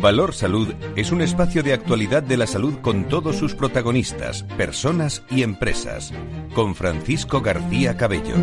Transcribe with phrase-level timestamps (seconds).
[0.00, 5.22] Valor Salud es un espacio de actualidad de la salud con todos sus protagonistas, personas
[5.30, 6.14] y empresas.
[6.54, 8.34] Con Francisco García Cabello.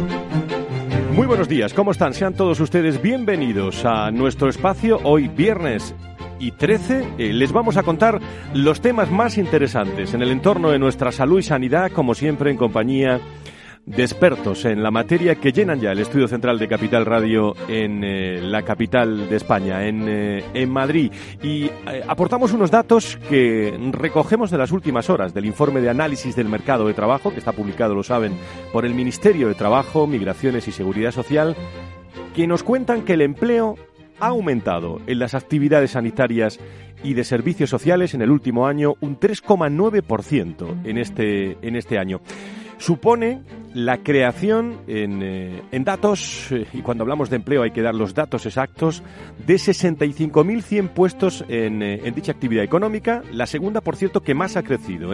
[1.13, 2.13] Muy buenos días, ¿cómo están?
[2.13, 5.96] Sean todos ustedes bienvenidos a nuestro espacio hoy viernes
[6.38, 8.21] y 13 eh, les vamos a contar
[8.54, 12.58] los temas más interesantes en el entorno de nuestra salud y sanidad, como siempre en
[12.58, 13.20] compañía
[13.88, 18.04] de expertos en la materia que llenan ya el estudio central de Capital Radio en
[18.04, 21.10] eh, la capital de España, en, eh, en Madrid.
[21.41, 26.35] Y eh, aportamos unos datos que recogemos de las últimas horas del informe de análisis
[26.35, 28.38] del mercado de trabajo, que está publicado, lo saben,
[28.74, 31.55] por el Ministerio de Trabajo, Migraciones y Seguridad Social,
[32.35, 33.76] que nos cuentan que el empleo
[34.20, 36.60] ha aumentado en las actividades sanitarias
[37.04, 42.20] y de servicios sociales en el último año un 3,9% en este, en este año
[42.78, 43.42] supone
[43.74, 47.94] la creación en, eh, en datos, eh, y cuando hablamos de empleo hay que dar
[47.94, 49.04] los datos exactos,
[49.46, 54.58] de 65.100 puestos en, eh, en, dicha actividad económica, la segunda, por cierto, que más
[54.58, 55.12] ha crecido,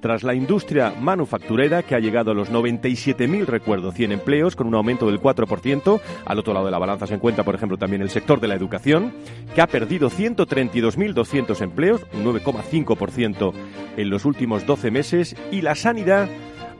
[0.00, 4.74] tras la industria manufacturera, que ha llegado a los 97.000, recuerdo, 100 empleos, con un
[4.74, 6.00] aumento del 4%.
[6.24, 8.54] Al otro lado de la balanza se encuentra, por ejemplo, también el sector de la
[8.54, 9.12] educación,
[9.54, 13.52] que ha perdido 132.200 empleos, un 9,5%
[13.96, 16.28] en los últimos 12 meses, y la sanidad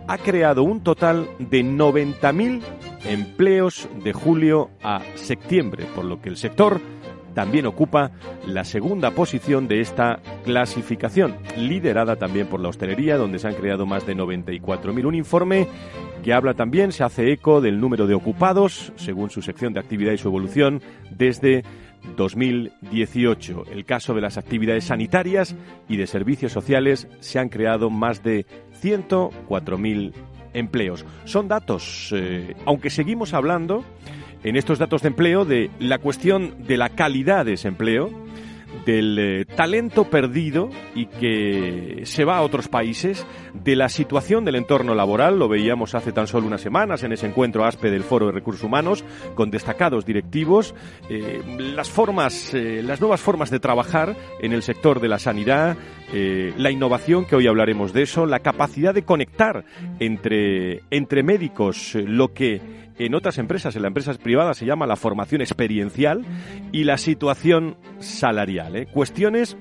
[0.09, 2.63] ha creado un total de 90.000
[3.05, 6.81] empleos de julio a septiembre, por lo que el sector
[7.35, 8.11] también ocupa
[8.47, 13.87] la segunda posición de esta clasificación, liderada también por la hostelería, donde se han creado
[13.87, 15.05] más de 94.000.
[15.05, 15.69] Un informe
[16.25, 20.13] que habla también, se hace eco del número de ocupados, según su sección de actividad
[20.13, 21.63] y su evolución, desde
[22.17, 23.65] 2018.
[23.71, 25.55] El caso de las actividades sanitarias
[25.89, 28.47] y de servicios sociales se han creado más de
[28.81, 30.13] 104.000
[30.55, 31.05] empleos.
[31.25, 33.85] Son datos, eh, aunque seguimos hablando
[34.45, 38.11] en estos datos de empleo de la cuestión de la calidad de ese empleo,
[38.85, 44.57] del eh, talento perdido y que se va a otros países, de la situación del
[44.57, 48.27] entorno laboral, lo veíamos hace tan solo unas semanas en ese encuentro ASPE del Foro
[48.27, 50.75] de Recursos Humanos, con destacados directivos,
[51.11, 55.77] eh, las formas, eh, las nuevas formas de trabajar en el sector de la sanidad,
[56.11, 59.67] la innovación, que hoy hablaremos de eso, la capacidad de conectar
[60.01, 64.97] entre, entre médicos, lo que en otras empresas, en las empresas privadas se llama la
[64.97, 66.25] formación experiencial
[66.73, 68.77] y la situación salarial.
[68.77, 68.87] ¿eh?
[68.87, 69.57] Cuestiones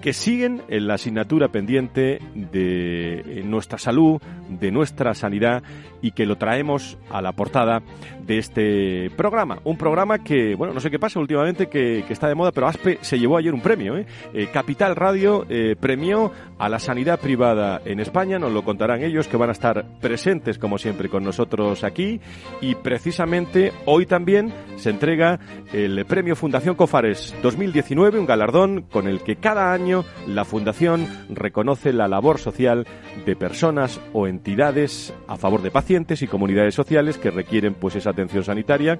[0.00, 5.62] que siguen en la asignatura pendiente de nuestra salud, de nuestra sanidad
[6.02, 7.82] y que lo traemos a la portada
[8.26, 9.58] de este programa.
[9.64, 12.98] Un programa que, bueno, no sé qué pasa últimamente, que, está de moda, pero ASPE
[13.02, 13.96] se llevó ayer un premio.
[13.96, 14.06] ¿eh?
[14.34, 19.28] eh Capital Radio eh, premió a la sanidad privada en España, nos lo contarán ellos,
[19.28, 22.20] que van a estar presentes, como siempre, con nosotros aquí.
[22.60, 25.38] Y precisamente hoy también se entrega
[25.72, 31.92] el premio Fundación Cofares 2019, un galardón con el que cada año la Fundación reconoce
[31.92, 32.86] la labor social
[33.24, 38.10] de personas o entidades a favor de pacientes y comunidades sociales que requieren pues esa
[38.10, 38.98] atención sanitaria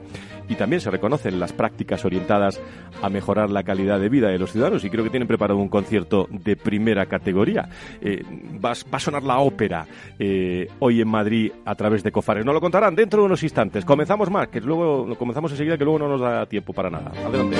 [0.49, 2.61] y también se reconocen las prácticas orientadas
[3.03, 5.69] a mejorar la calidad de vida de los ciudadanos y creo que tienen preparado un
[5.69, 7.69] concierto de primera categoría.
[8.01, 8.23] Eh,
[8.65, 9.85] va, a sonar la ópera
[10.17, 12.45] eh, hoy en Madrid a través de Cofares.
[12.45, 13.85] Nos lo contarán dentro de unos instantes.
[13.85, 17.11] Comenzamos más, que luego comenzamos enseguida que luego no nos da tiempo para nada.
[17.27, 17.57] Adelante.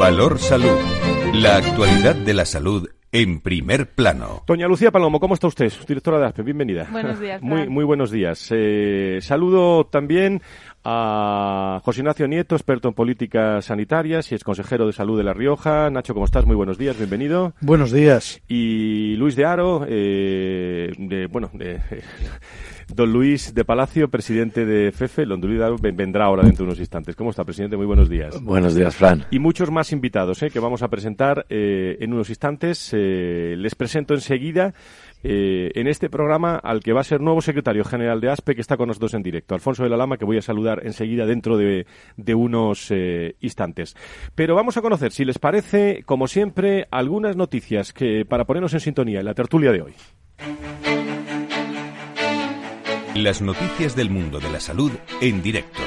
[0.00, 0.78] Valor Salud.
[1.32, 4.42] La actualidad de la salud en primer plano.
[4.46, 5.72] Doña Lucía Palomo, ¿cómo está usted?
[5.88, 6.86] Directora de ASPE, bienvenida.
[6.90, 7.40] Buenos días.
[7.46, 8.48] Muy, muy buenos días.
[8.50, 10.42] Eh, saludo también
[10.84, 15.32] a José Ignacio Nieto, experto en políticas sanitarias y ex consejero de salud de La
[15.32, 15.88] Rioja.
[15.88, 16.44] Nacho, ¿cómo estás?
[16.44, 17.54] Muy buenos días, bienvenido.
[17.62, 18.42] Buenos días.
[18.48, 21.80] Y Luis de Aro, eh, de, bueno, de,
[22.94, 27.16] Don Luis de Palacio, presidente de FEFE, Luis vendrá ahora dentro de unos instantes.
[27.16, 27.76] ¿Cómo está, presidente?
[27.76, 28.40] Muy buenos días.
[28.40, 29.24] Buenos días, Fran.
[29.30, 30.50] Y muchos más invitados ¿eh?
[30.50, 32.90] que vamos a presentar eh, en unos instantes.
[32.92, 34.72] Eh, les presento enseguida
[35.24, 38.60] eh, en este programa al que va a ser nuevo secretario general de ASPE, que
[38.60, 41.58] está con nosotros en directo, Alfonso de la Lama, que voy a saludar enseguida dentro
[41.58, 41.86] de,
[42.16, 42.92] de unos
[43.40, 43.96] instantes.
[44.36, 48.80] Pero vamos a conocer, si les parece, como siempre, algunas noticias que para ponernos en
[48.80, 49.94] sintonía en la tertulia de hoy.
[53.16, 54.92] Las noticias del mundo de la salud
[55.22, 55.80] en directo.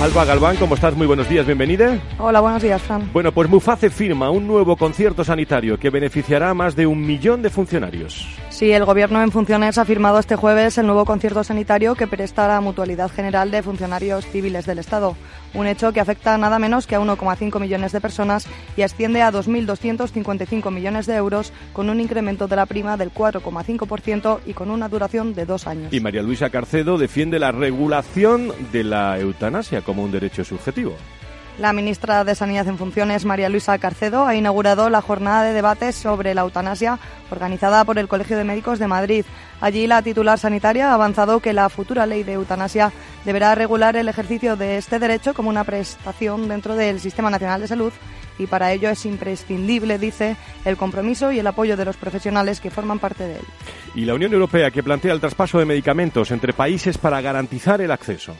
[0.00, 0.96] Alba Galván, ¿cómo estás?
[0.96, 1.98] Muy buenos días, bienvenida.
[2.18, 3.10] Hola, buenos días, Fran.
[3.12, 7.42] Bueno, pues Muface firma un nuevo concierto sanitario que beneficiará a más de un millón
[7.42, 8.26] de funcionarios.
[8.54, 12.46] Sí, el Gobierno en funciones ha firmado este jueves el nuevo concierto sanitario que presta
[12.46, 15.16] la Mutualidad General de Funcionarios Civiles del Estado.
[15.54, 18.46] Un hecho que afecta nada menos que a 1,5 millones de personas
[18.76, 24.38] y asciende a 2.255 millones de euros, con un incremento de la prima del 4,5%
[24.46, 25.92] y con una duración de dos años.
[25.92, 30.94] Y María Luisa Carcedo defiende la regulación de la eutanasia como un derecho subjetivo.
[31.58, 35.94] La ministra de Sanidad en funciones, María Luisa Carcedo, ha inaugurado la jornada de debates
[35.94, 36.98] sobre la eutanasia
[37.30, 39.24] organizada por el Colegio de Médicos de Madrid.
[39.60, 42.90] Allí la titular sanitaria ha avanzado que la futura ley de eutanasia
[43.24, 47.68] deberá regular el ejercicio de este derecho como una prestación dentro del Sistema Nacional de
[47.68, 47.92] Salud
[48.36, 52.70] y para ello es imprescindible, dice, el compromiso y el apoyo de los profesionales que
[52.70, 53.44] forman parte de él.
[53.94, 57.92] Y la Unión Europea que plantea el traspaso de medicamentos entre países para garantizar el
[57.92, 58.34] acceso.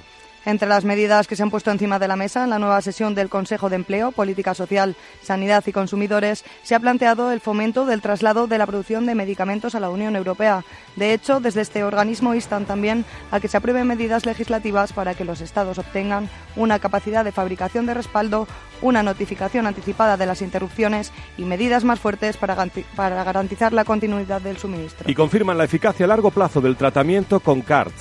[0.46, 3.14] Entre las medidas que se han puesto encima de la mesa en la nueva sesión
[3.14, 8.02] del Consejo de Empleo, Política Social, Sanidad y Consumidores, se ha planteado el fomento del
[8.02, 10.64] traslado de la producción de medicamentos a la Unión Europea.
[10.96, 15.24] De hecho, desde este organismo instan también a que se aprueben medidas legislativas para que
[15.24, 18.46] los Estados obtengan una capacidad de fabricación de respaldo,
[18.82, 22.54] una notificación anticipada de las interrupciones y medidas más fuertes para,
[23.24, 25.10] garantizar la continuidad del suministro.
[25.10, 27.94] Y confirman la eficacia a largo plazo del tratamiento con CART.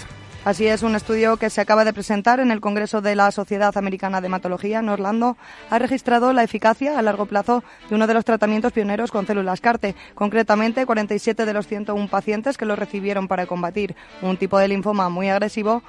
[0.46, 3.78] Así es, un estudio que se acaba de presentar en el Congreso de la Sociedad
[3.78, 5.38] Americana de Hematología en Orlando
[5.70, 9.62] ha registrado la eficacia a largo plazo de uno de los tratamientos pioneros con células
[9.62, 14.68] CARTE, concretamente 47 de los 101 pacientes que lo recibieron para combatir un tipo de
[14.68, 15.82] linfoma muy agresivo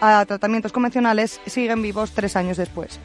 [0.00, 3.00] a tratamientos convencionales siguen vivos tres años después.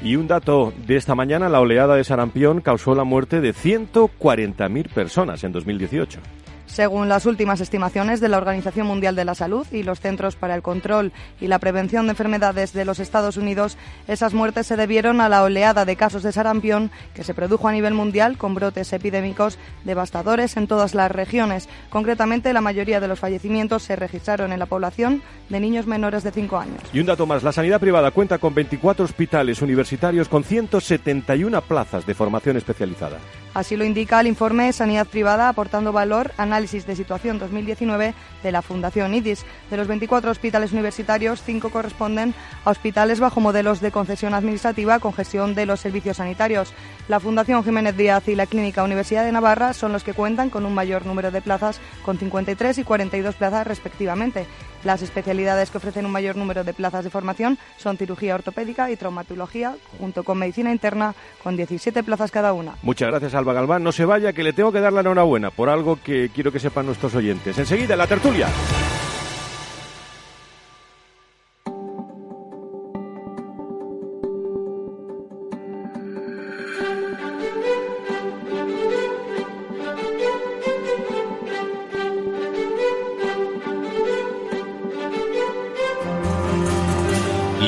[0.00, 4.88] Y un dato de esta mañana, la oleada de sarampión causó la muerte de 140.000
[4.88, 6.20] personas en 2018.
[6.68, 10.54] Según las últimas estimaciones de la Organización Mundial de la Salud y los Centros para
[10.54, 13.76] el Control y la Prevención de Enfermedades de los Estados Unidos,
[14.06, 17.72] esas muertes se debieron a la oleada de casos de sarampión que se produjo a
[17.72, 21.68] nivel mundial con brotes epidémicos devastadores en todas las regiones.
[21.88, 26.30] Concretamente, la mayoría de los fallecimientos se registraron en la población de niños menores de
[26.30, 26.82] 5 años.
[26.92, 32.06] Y un dato más, la sanidad privada cuenta con 24 hospitales universitarios con 171 plazas
[32.06, 33.18] de formación especializada.
[33.54, 38.62] Así lo indica el informe Sanidad Privada aportando valor, análisis de situación 2019 de la
[38.62, 39.46] Fundación IDIS.
[39.70, 42.34] De los 24 hospitales universitarios, 5 corresponden
[42.64, 46.74] a hospitales bajo modelos de concesión administrativa con gestión de los servicios sanitarios.
[47.06, 50.66] La Fundación Jiménez Díaz y la Clínica Universidad de Navarra son los que cuentan con
[50.66, 54.44] un mayor número de plazas, con 53 y 42 plazas respectivamente.
[54.84, 58.96] Las especialidades que ofrecen un mayor número de plazas de formación son cirugía ortopédica y
[58.96, 62.74] traumatología, junto con medicina interna, con 17 plazas cada una.
[62.82, 63.82] Muchas gracias, Alba Galván.
[63.82, 66.60] No se vaya, que le tengo que dar la enhorabuena por algo que quiero que
[66.60, 67.58] sepan nuestros oyentes.
[67.58, 68.48] Enseguida, la tertulia.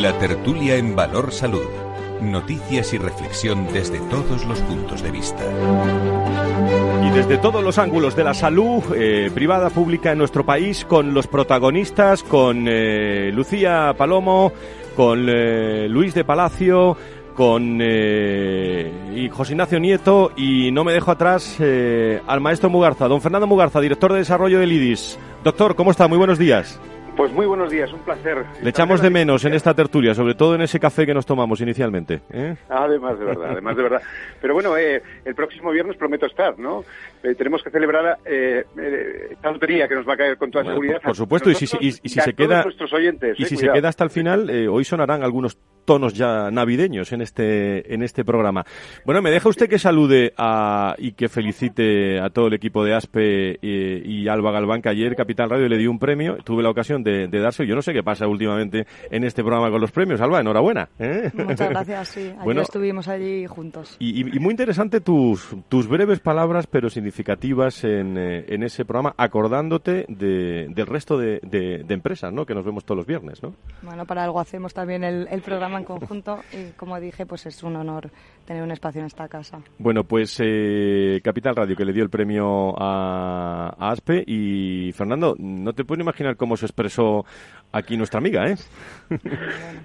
[0.01, 1.69] La tertulia en Valor Salud.
[2.23, 5.45] Noticias y reflexión desde todos los puntos de vista.
[7.07, 11.13] Y desde todos los ángulos de la salud eh, privada, pública en nuestro país, con
[11.13, 14.55] los protagonistas, con eh, Lucía Palomo,
[14.97, 16.97] con eh, Luis de Palacio,
[17.35, 23.47] con y José Ignacio Nieto y no me dejo atrás al maestro Mugarza, don Fernando
[23.47, 25.19] Mugarza, director de desarrollo del IDIS.
[25.45, 26.09] Doctor, ¿cómo está?
[26.09, 26.81] Muy buenos días.
[27.21, 28.47] Pues muy buenos días, un placer.
[28.63, 31.61] Le echamos de menos en esta tertulia, sobre todo en ese café que nos tomamos
[31.61, 32.23] inicialmente.
[32.33, 32.57] ¿eh?
[32.71, 34.03] Además de verdad, además de verdad.
[34.41, 36.83] Pero bueno, eh, el próximo viernes prometo estar, ¿no?
[37.23, 38.65] Eh, tenemos que celebrar eh,
[39.31, 41.01] esta lotería que nos va a caer con toda seguridad.
[41.03, 44.11] Por, supuesto, y si, y, si se queda, oyentes, y si se queda hasta el
[44.11, 48.65] final, hoy sonarán algunos tonos ya navideños en este en este programa.
[49.05, 52.95] Bueno, me deja usted que salude a, y que felicite a todo el equipo de
[52.95, 56.37] ASPE y, Alba Galván, que ayer Capital Radio le dio un premio.
[56.45, 57.67] Tuve la ocasión de, de darse.
[57.67, 60.21] Yo no sé qué pasa últimamente en este programa con los premios.
[60.21, 60.89] Alba, enhorabuena.
[60.99, 61.31] ¿eh?
[61.35, 62.33] Muchas gracias, sí.
[62.39, 63.97] Ayer estuvimos allí juntos.
[63.99, 70.07] Y, muy interesante tus, tus breves palabras, pero significativas en, eh, en ese programa, acordándote
[70.09, 72.47] de, del resto de, de, empresas, ¿no?
[72.47, 73.55] Que nos vemos todos los viernes, ¿no?
[73.83, 77.63] Bueno, para algo hacemos también el, el programa en conjunto y, como dije, pues es
[77.65, 78.11] un honor
[78.47, 79.61] tener un espacio en esta casa.
[79.79, 85.35] Bueno, pues eh, Capital Radio, que le dio el premio a, a ASPE y Fernando,
[85.39, 87.25] no te puedo imaginar cómo se expresó
[87.73, 88.57] aquí nuestra amiga, ¿eh?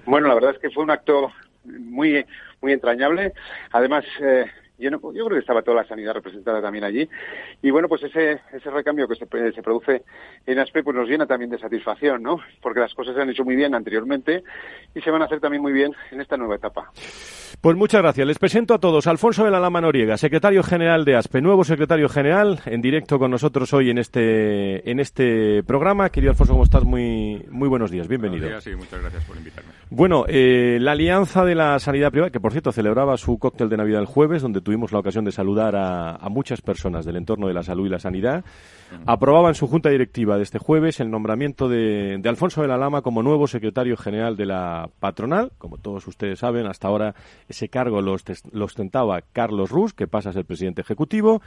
[0.06, 1.32] bueno, la verdad es que fue un acto
[1.64, 2.24] muy,
[2.62, 3.32] muy entrañable.
[3.72, 4.44] Además, eh,
[4.78, 7.08] yo, yo creo que estaba toda la sanidad representada también allí.
[7.62, 10.04] Y bueno, pues ese, ese recambio que se, se produce
[10.46, 12.38] en ASPE pues nos llena también de satisfacción, ¿no?
[12.60, 14.44] Porque las cosas se han hecho muy bien anteriormente
[14.94, 16.90] y se van a hacer también muy bien en esta nueva etapa.
[17.60, 18.26] Pues muchas gracias.
[18.26, 22.08] Les presento a todos Alfonso de la Lama Noriega, secretario general de ASPE, nuevo secretario
[22.08, 26.10] general, en directo con nosotros hoy en este en este programa.
[26.10, 26.84] Querido Alfonso, ¿cómo estás?
[26.84, 28.42] Muy muy buenos días, bienvenido.
[28.44, 29.70] Buenos días y muchas gracias por invitarme.
[29.90, 33.76] Bueno, eh, la Alianza de la Sanidad Privada, que por cierto celebraba su cóctel de
[33.76, 37.48] Navidad el jueves, donde tuvimos la ocasión de saludar a, a muchas personas del entorno
[37.48, 38.44] de la salud y la sanidad,
[39.06, 42.76] aprobaba en su junta directiva de este jueves el nombramiento de, de Alfonso de la
[42.76, 45.52] Lama como nuevo secretario general de la patronal.
[45.58, 47.14] Como todos ustedes saben, hasta ahora
[47.48, 48.16] ese cargo lo,
[48.64, 51.42] ostentaba Carlos Rus, que pasa a ser presidente ejecutivo.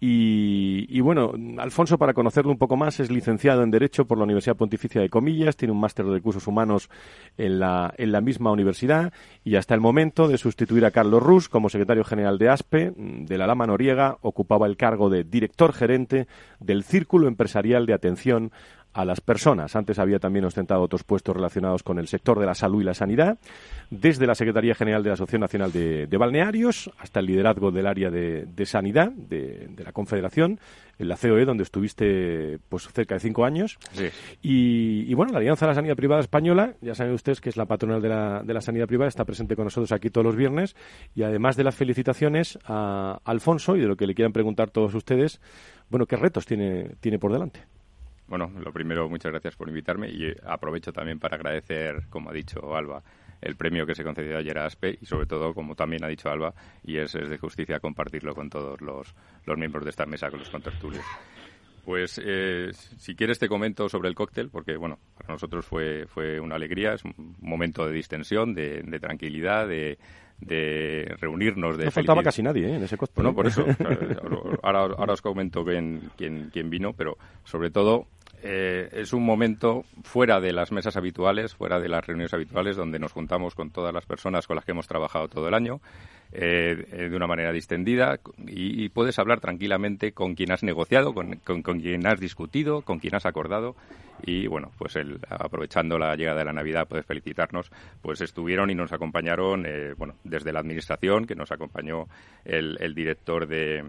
[0.00, 4.24] Y, y bueno, Alfonso, para conocerlo un poco más, es licenciado en Derecho por la
[4.24, 6.88] Universidad Pontificia de Comillas, tiene un máster de recursos humanos
[7.36, 9.12] en la, en la misma universidad
[9.44, 13.38] y hasta el momento de sustituir a Carlos Rus como secretario general de ASPE, de
[13.38, 16.26] la Lama Noriega, ocupaba el cargo de director gerente
[16.60, 18.52] del Círculo Empresarial de Atención
[18.92, 19.74] a las personas.
[19.76, 22.94] Antes había también ostentado otros puestos relacionados con el sector de la salud y la
[22.94, 23.38] sanidad,
[23.90, 27.86] desde la Secretaría General de la Asociación Nacional de, de Balnearios hasta el liderazgo del
[27.86, 30.58] área de, de sanidad de, de la Confederación,
[30.98, 33.78] en la COE, donde estuviste pues cerca de cinco años.
[33.92, 34.04] Sí.
[34.42, 37.56] Y, y, bueno, la Alianza de la Sanidad Privada Española, ya saben ustedes que es
[37.56, 40.36] la patronal de la, de la sanidad privada, está presente con nosotros aquí todos los
[40.36, 40.76] viernes.
[41.14, 44.94] Y además de las felicitaciones a Alfonso y de lo que le quieran preguntar todos
[44.94, 45.40] ustedes,
[45.88, 47.60] bueno, ¿qué retos tiene, tiene por delante?
[48.32, 52.32] Bueno, lo primero, muchas gracias por invitarme y eh, aprovecho también para agradecer, como ha
[52.32, 53.02] dicho Alba,
[53.42, 56.30] el premio que se concedió ayer a ASPE y sobre todo, como también ha dicho
[56.30, 60.30] Alba, y es, es de justicia compartirlo con todos los, los miembros de esta mesa,
[60.30, 61.04] con los contertulios.
[61.84, 66.40] Pues eh, si quieres te comento sobre el cóctel, porque bueno, para nosotros fue, fue
[66.40, 69.98] una alegría, es un momento de distensión, de, de tranquilidad, de,
[70.40, 72.24] de reunirnos, de No faltaba felicidad.
[72.24, 72.76] casi nadie ¿eh?
[72.76, 73.24] en ese cóctel.
[73.24, 73.34] Bueno, ¿eh?
[73.34, 73.66] por eso.
[74.62, 78.06] ahora, ahora os comento quién, quién, quién vino, pero sobre todo
[78.44, 82.98] eh, es un momento fuera de las mesas habituales, fuera de las reuniones habituales, donde
[82.98, 85.80] nos juntamos con todas las personas con las que hemos trabajado todo el año,
[86.32, 88.18] eh, eh, de una manera distendida,
[88.48, 93.26] y, puedes hablar tranquilamente con quien has negociado, con, quien has discutido, con quien has
[93.26, 93.76] acordado,
[94.24, 97.70] y bueno, pues el, aprovechando la llegada de la Navidad, puedes felicitarnos,
[98.00, 102.06] pues estuvieron y nos acompañaron, bueno, desde la administración, que nos acompañó
[102.44, 103.84] el director de,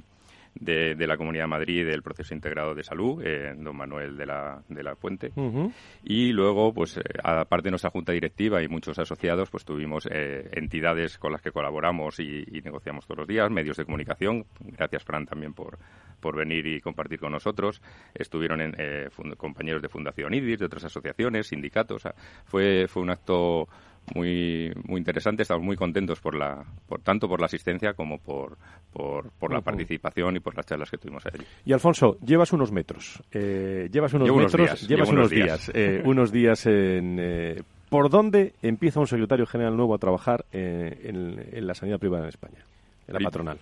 [0.55, 4.25] de, de, la Comunidad de Madrid del proceso integrado de salud, eh, don Manuel de
[4.25, 5.31] la, de la Puente.
[5.35, 5.73] Uh -huh.
[6.03, 10.49] Y luego, pues, eh, aparte de nuestra junta directiva y muchos asociados, pues tuvimos eh,
[10.53, 14.45] entidades con las que colaboramos y, y, negociamos todos los días, medios de comunicación.
[14.59, 15.77] Gracias, Fran, también por,
[16.23, 17.81] por venir y compartir con nosotros.
[18.15, 21.97] Estuvieron en, eh, compañeros de Fundación IDIS, de otras asociaciones, sindicatos.
[21.97, 23.67] O sea, fue, fue un acto
[24.15, 28.57] muy muy interesante estamos muy contentos por la por tanto por la asistencia como por
[28.91, 29.65] por, por la uh -huh.
[29.65, 31.45] participación y por las charlas que tuvimos allí.
[31.65, 35.71] Y Alfonso llevas unos metros eh, llevas unos Llevo metros unos días, llevas unos días,
[35.73, 41.01] eh, unos días en eh, por dónde empieza un secretario general nuevo a trabajar eh,
[41.03, 42.65] en, en, la sanidad privada en España
[43.07, 43.57] en la patronal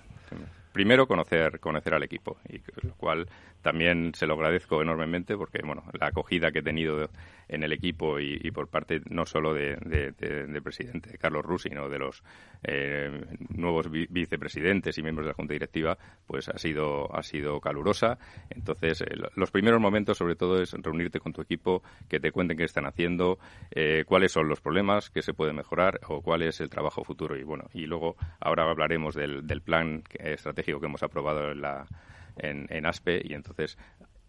[0.72, 3.28] primero conocer conocer al equipo y lo cual
[3.62, 7.10] también se lo agradezco enormemente porque bueno la acogida que he tenido
[7.48, 11.90] en el equipo y, por parte no solo de, de, de presidente Carlos Rus sino
[11.90, 12.24] de los
[12.64, 13.10] eh,
[13.50, 18.18] nuevos vi vicepresidentes y miembros de la junta directiva pues ha sido ha sido calurosa.
[18.50, 22.58] Entonces eh, los primeros momentos sobre todo es reunirte con tu equipo que te cuenten
[22.58, 23.40] qué están haciendo
[23.72, 27.38] eh, cuáles son los problemas que se puede mejorar o cuál es el trabajo futuro.
[27.38, 31.86] Y bueno y luego ahora hablaremos del, del plan estratégico que hemos aprobado en la
[32.42, 33.78] en, en ASPE y entonces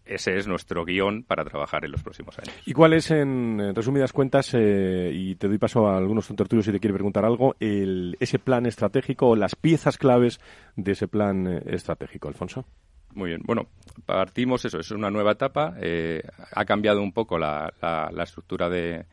[0.05, 2.53] ese es nuestro guion para trabajar en los próximos años.
[2.65, 6.71] ¿Y cuál es, en resumidas cuentas, eh, y te doy paso a algunos tertulios si
[6.71, 10.39] te quiere preguntar algo, el, ese plan estratégico o las piezas claves
[10.75, 12.65] de ese plan eh, estratégico, Alfonso?
[13.13, 13.41] Muy bien.
[13.45, 13.67] Bueno,
[14.05, 14.79] partimos eso.
[14.79, 15.75] Es una nueva etapa.
[15.79, 19.05] Eh, ha cambiado un poco la, la, la estructura de,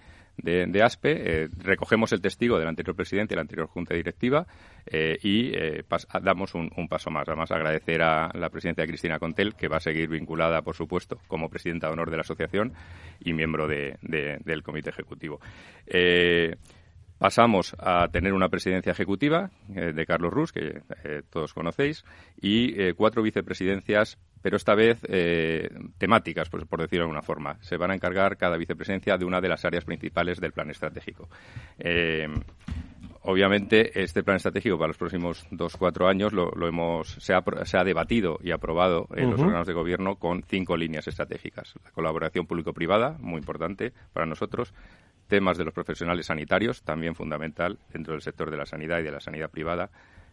[0.42, 4.46] de, ASPE, eh, recogemos el testigo del anterior presidente y la anterior junta directiva
[4.86, 5.84] eh, y eh,
[6.22, 7.28] damos un, paso más.
[7.28, 11.48] Además, agradecer a la presidenta Cristina Contel, que va a seguir vinculada, por supuesto, como
[11.48, 12.72] presidenta de honor de la asociación
[13.20, 15.40] y miembro de, del comité ejecutivo.
[17.20, 22.02] Pasamos a tener una presidencia ejecutiva eh, de Carlos Rus, que eh, todos conocéis,
[22.40, 25.02] y eh, cuatro vicepresidencias, pero esta vez
[25.98, 27.58] temáticas, pues, por decirlo de alguna forma.
[27.60, 31.28] Se van a encargar cada vicepresidencia de una de las áreas principales del plan estratégico.
[33.20, 37.44] obviamente, este plan estratégico para los próximos dos, cuatro años lo, lo hemos, se ha,
[37.64, 39.32] se, ha, debatido y aprobado en uh -huh.
[39.32, 41.74] los órganos de gobierno con cinco líneas estratégicas.
[41.84, 44.72] La colaboración público-privada, muy importante para nosotros
[45.30, 49.12] temas de los profesionales sanitarios, también fundamental dentro del sector de la sanidad y de
[49.12, 49.88] la sanidad privada,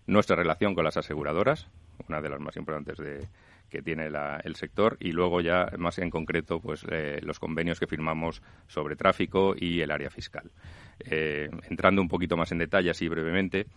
[0.08, 1.68] nuestra relación con las aseguradoras,
[2.10, 2.98] una de las más importantes
[3.70, 7.88] que tiene el sector y luego ya más en concreto pues eh, los convenios que
[7.88, 10.50] firmamos sobre tráfico y el área fiscal.
[11.00, 13.68] Eh, entrando un poquito más en detalle así brevemente,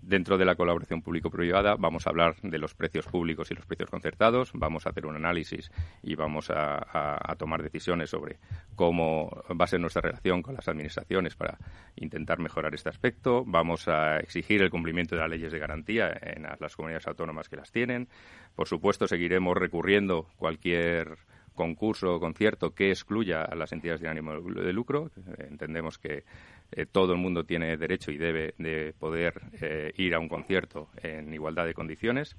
[0.00, 3.90] Dentro de la colaboración público-privada vamos a hablar de los precios públicos y los precios
[3.90, 5.70] concertados, vamos a hacer un análisis
[6.02, 8.38] y vamos a, tomar decisiones sobre
[8.74, 11.58] cómo va a ser nuestra relación con las administraciones para
[11.96, 13.44] intentar mejorar este aspecto.
[13.46, 17.56] Vamos a exigir el cumplimiento de las leyes de garantía en las comunidades autónomas que
[17.56, 18.08] las tienen.
[18.54, 21.16] Por supuesto, seguiremos recurriendo cualquier
[21.54, 25.10] concurso o concierto que excluya a las entidades de ánimo de lucro.
[25.38, 26.24] Entendemos que
[26.72, 30.88] eh, todo el mundo tiene derecho y debe de poder eh, ir a un concierto
[31.02, 32.36] en igualdad de condiciones.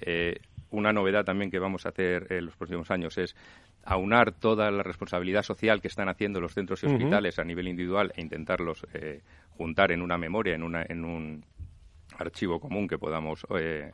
[0.00, 0.38] Eh,
[0.70, 3.36] una novedad también que vamos a hacer en los próximos años es
[3.84, 8.12] aunar toda la responsabilidad social que están haciendo los centros y hospitales a nivel individual
[8.16, 8.84] e intentarlos
[9.50, 11.44] juntar en una memoria, en, una, en un
[12.18, 13.46] archivo común que podamos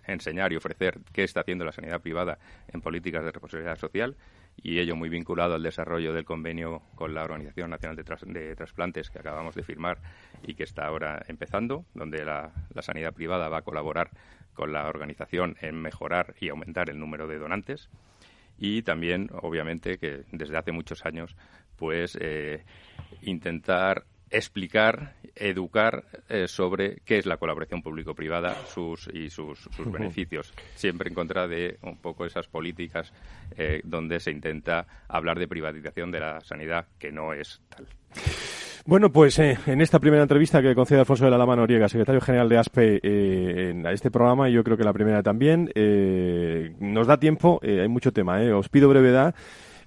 [0.06, 2.38] enseñar y ofrecer qué está haciendo la sanidad privada
[2.72, 4.16] en políticas de responsabilidad social
[4.56, 9.18] y ello muy vinculado al desarrollo del convenio con la Organización Nacional de, Trasplantes que
[9.18, 9.98] acabamos de firmar
[10.42, 14.10] y que está ahora empezando, donde la, sanidad privada va a colaborar
[14.54, 17.88] con la organización en mejorar y aumentar el número de donantes.
[18.58, 21.34] Y también, obviamente, que desde hace muchos años,
[21.76, 22.64] pues eh,
[23.22, 31.08] intentar explicar, educar eh, sobre qué es la colaboración público-privada sus, y sus, beneficios, siempre
[31.08, 33.12] en contra de un poco esas políticas
[33.56, 37.86] eh, donde se intenta hablar de privatización de la sanidad, que no es tal.
[38.84, 42.20] Bueno, pues eh, en esta primera entrevista que concede Alfonso de la Lama Noriega, secretario
[42.20, 45.70] general de ASPE, en este programa, y yo creo que la primera también,
[46.80, 49.36] nos da tiempo, hay mucho tema, os pido brevedad.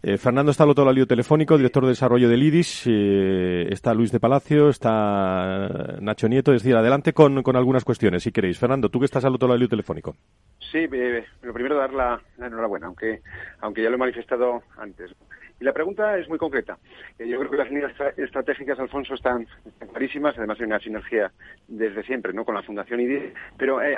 [0.07, 2.83] Eh, Fernando está al otro lado telefónico, director de desarrollo del IDIS.
[2.85, 6.53] Eh, está Luis de Palacio, está Nacho Nieto.
[6.53, 8.59] Es decir, adelante con, algunas cuestiones, si queréis.
[8.59, 10.15] Fernando, tú que estás al otro lado telefónico.
[10.71, 13.23] Sí, eh, lo primero dar la, enhorabuena, aunque,
[13.61, 15.09] aunque ya lo he manifestado antes.
[15.59, 16.77] Y la pregunta es muy concreta.
[17.17, 19.47] yo creo que las líneas estratégicas, Alfonso, están,
[19.91, 20.37] clarísimas.
[20.37, 21.31] Además, hay una sinergia
[21.67, 22.43] desde siempre ¿no?
[22.43, 23.33] con la Fundación IDIS.
[23.57, 23.95] Pero hay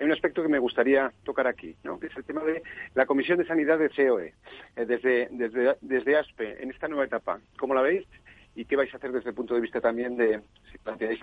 [0.00, 1.98] un aspecto que me gustaría tocar aquí, ¿no?
[1.98, 2.62] que es el tema de
[2.94, 4.34] la Comisión de Sanidad de COE,
[4.76, 7.40] eh, desde, desde, desde ASPE, en esta nueva etapa.
[7.58, 8.06] ¿Cómo la veis?
[8.54, 11.20] ¿Y qué vais a hacer desde el punto de vista también de si planteáis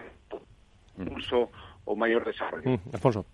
[0.97, 1.49] un uso
[1.85, 2.69] o mayor desarrollo?
[2.69, 3.25] Mm, Alfonso.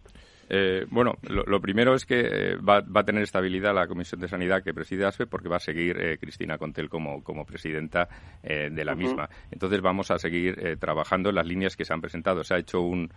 [0.55, 4.61] Eh, bueno, lo, primero es que eh, va, a tener estabilidad la Comisión de Sanidad
[4.61, 8.07] que preside ASPE porque va a seguir eh, Cristina Contel como, como presidenta
[8.43, 9.29] de la misma.
[9.49, 12.43] Entonces vamos a seguir trabajando en las líneas que se han presentado.
[12.43, 13.11] Se ha hecho un,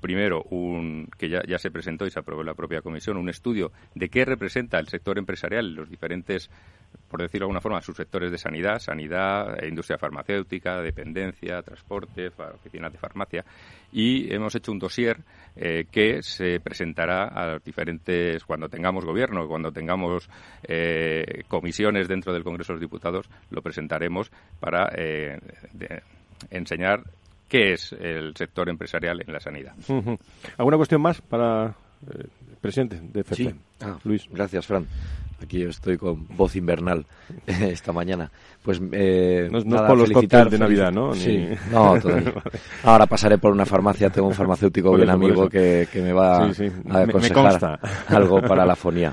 [0.00, 3.28] primero, un que ya, ya se presentó y se aprobó en la propia comisión, un
[3.28, 6.50] estudio de qué representa el sector empresarial, los diferentes
[7.08, 12.98] por decirlo de alguna forma, subsectores de sanidad, sanidad, industria farmacéutica, dependencia, transporte, oficinas de
[12.98, 13.44] farmacia,
[13.92, 15.18] y hemos hecho un dossier
[15.54, 20.28] eh, que se presentará a los diferentes, cuando tengamos gobierno, cuando tengamos
[20.62, 25.38] eh, comisiones dentro del Congreso de los Diputados, lo presentaremos para eh,
[26.50, 27.02] enseñar
[27.48, 29.74] qué es el sector empresarial en la sanidad.
[30.56, 31.74] ¿Alguna cuestión más para
[32.10, 32.30] el
[32.62, 33.36] presidente de FP?
[33.36, 33.54] Sí.
[33.82, 34.26] Ah, Luis.
[34.32, 34.86] Gracias, Fran.
[35.42, 37.04] Aquí estoy con voz invernal
[37.46, 38.30] esta mañana.
[38.62, 41.12] Pues eh, no, nada, por los felicitar, de Navidad, ¿no?
[41.14, 42.32] Sí, no, todavía.
[42.84, 47.00] Ahora pasaré por una farmacia, tengo un farmacéutico bien amigo que, que, me va a
[47.02, 49.12] aconsejar algo para la fonía.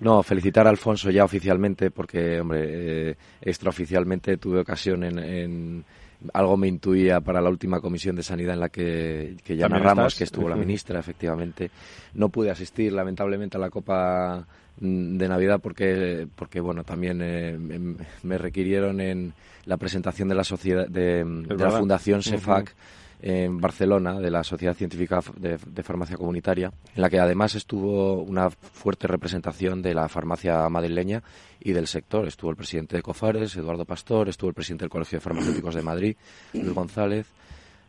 [0.00, 5.84] No, felicitar a Alfonso ya oficialmente porque, hombre, eh, extraoficialmente tuve ocasión en,
[6.32, 10.14] algo me intuía para la última comisión de sanidad en la que, que ya narramos,
[10.14, 11.70] que estuvo la ministra, efectivamente.
[12.14, 14.46] No pude asistir, lamentablemente, a la Copa
[14.80, 17.58] de Navidad porque, porque bueno, también eh,
[18.22, 19.32] me, requirieron en
[19.64, 22.74] la presentación de la sociedad de, la Fundación SEFAC
[23.20, 28.50] en Barcelona, de la Sociedad Científica de, Farmacia Comunitaria, en la que además estuvo una
[28.50, 31.22] fuerte representación de la farmacia madrileña
[31.60, 32.26] y del sector.
[32.28, 35.82] Estuvo el presidente de COFARES, Eduardo Pastor, estuvo el presidente del Colegio de Farmacéuticos de
[35.82, 36.16] Madrid,
[36.52, 37.26] Luis González,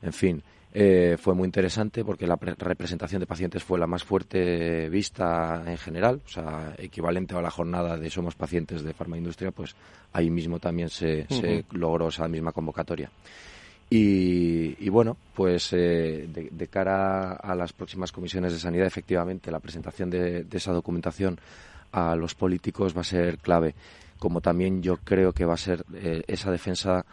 [0.02, 0.44] en fin.
[0.72, 5.78] Eh, fue muy interesante porque la representación de pacientes fue la más fuerte vista en
[5.78, 9.76] general, o sea, equivalente a la jornada de Somos Pacientes de Farmaindustria, pues
[10.14, 11.26] ahí mismo también se,
[11.72, 13.10] logró esa misma convocatoria.
[13.92, 20.12] Y, bueno, pues eh, de, cara a las próximas comisiones de sanidad, efectivamente, la presentación
[20.12, 21.40] de esa documentación
[21.92, 23.76] a los políticos va a ser clave,
[24.18, 27.06] como también yo creo que va a ser eh, esa defensa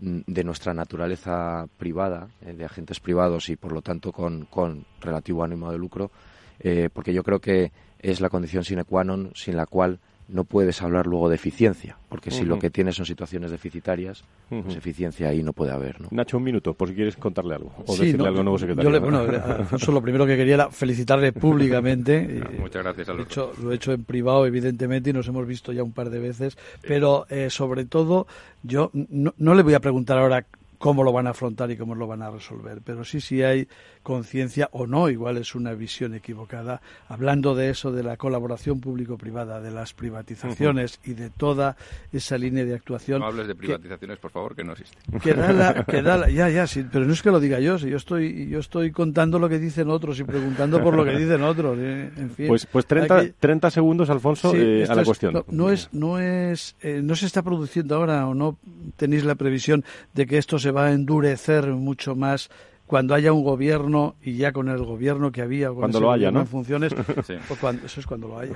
[0.00, 5.44] de nuestra naturaleza privada, eh, de agentes privados y por lo tanto con, con relativo
[5.44, 6.10] ánimo de lucro,
[6.58, 9.96] eh, porque yo creo que es la condición sine qua non sin la cual
[10.28, 14.76] no puedes hablar luego de eficiencia, porque si lo que tienes son situaciones deficitarias, pues
[14.76, 16.00] eficiencia ahí no puede haber.
[16.00, 16.08] ¿no?
[16.10, 18.90] Nacho, un minuto, por si quieres contarle algo o decirle algo nuevo secretario.
[18.90, 19.18] Yo bueno,
[19.58, 22.42] Alfonso, lo primero que quería era felicitarle públicamente.
[22.58, 25.72] muchas gracias, Lo he, hecho, lo he hecho en privado, evidentemente, y nos hemos visto
[25.72, 28.26] ya un par de veces, pero eh, sobre todo,
[28.62, 30.46] yo no, no le voy a preguntar ahora
[30.84, 32.82] cómo lo van a afrontar y cómo lo van a resolver.
[32.84, 33.66] Pero sí, sí hay
[34.02, 39.62] conciencia o no, igual es una visión equivocada, hablando de eso, de la colaboración público-privada,
[39.62, 41.78] de las privatizaciones y de toda
[42.12, 43.20] esa línea de actuación.
[43.20, 44.98] No hables de privatizaciones, por favor, que no existe.
[45.22, 48.50] Que da ya, ya, sí, pero no es que lo diga yo, si yo estoy,
[48.50, 51.78] yo estoy contando lo que dicen otros y preguntando por lo que dicen otros.
[51.80, 55.44] Eh, en fin, pues, pues 30, 30 segundos, Alfonso, eh, a la cuestión.
[55.48, 58.58] No, es, no es, eh, no se está produciendo ahora o no
[58.98, 62.50] tenéis la previsión de que esto se va a endurecer mucho más
[62.86, 66.40] cuando haya un gobierno y ya con el gobierno que había cuando lo haya, ¿no?
[66.40, 66.94] en funciones,
[67.60, 68.54] cuando, eso es cuando lo haya.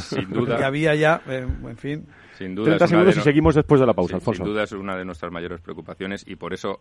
[0.00, 0.56] Sin duda.
[0.56, 2.06] Que había ya, eh, en fin.
[2.38, 4.44] Sin duda 30 segundos y seguimos después de la pausa, Alfonso.
[4.44, 6.80] Sin duda es una de nuestras mayores preocupaciones y por eso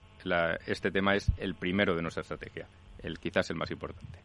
[0.68, 2.68] este tema es el primero de nuestra estrategia,
[3.02, 4.20] el quizás el más importante.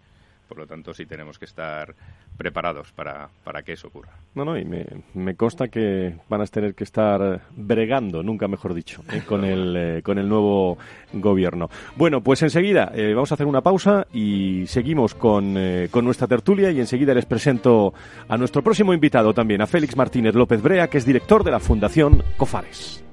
[0.50, 1.94] Por lo tanto, sí tenemos que estar
[2.36, 4.10] preparados para, para que eso ocurra.
[4.34, 4.84] No, no, y me,
[5.14, 9.76] me, consta que van a tener que estar bregando, nunca mejor dicho, eh, con, el,
[9.76, 10.76] eh, con el nuevo
[11.12, 11.70] gobierno.
[11.94, 15.56] Bueno, pues enseguida eh, vamos a hacer una pausa y seguimos con,
[15.88, 17.94] con nuestra tertulia y enseguida les presento
[18.26, 21.60] a nuestro próximo invitado también, a Félix Martínez López Brea, que es director de la
[21.60, 23.04] Fundación COFARES.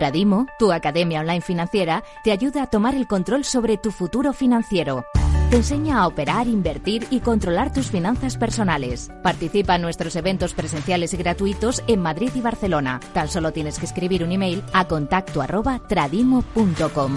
[0.00, 5.04] Tradimo, tu academia online financiera, te ayuda a tomar el control sobre tu futuro financiero.
[5.50, 9.10] Te enseña a operar, invertir y controlar tus finanzas personales.
[9.22, 12.98] Participa en nuestros eventos presenciales y gratuitos en Madrid y Barcelona.
[13.12, 15.44] Tan solo tienes que escribir un email a contacto
[15.86, 17.16] tradimo.com.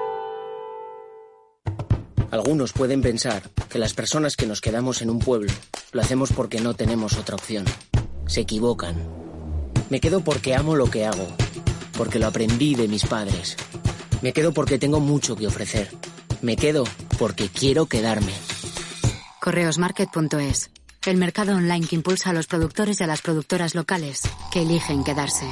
[2.31, 5.51] Algunos pueden pensar que las personas que nos quedamos en un pueblo
[5.91, 7.65] lo hacemos porque no tenemos otra opción.
[8.25, 8.95] Se equivocan.
[9.89, 11.27] Me quedo porque amo lo que hago,
[11.97, 13.57] porque lo aprendí de mis padres.
[14.21, 15.89] Me quedo porque tengo mucho que ofrecer.
[16.41, 16.85] Me quedo
[17.19, 18.31] porque quiero quedarme.
[19.41, 20.71] Correosmarket.es,
[21.07, 24.21] el mercado online que impulsa a los productores y a las productoras locales
[24.53, 25.47] que eligen quedarse.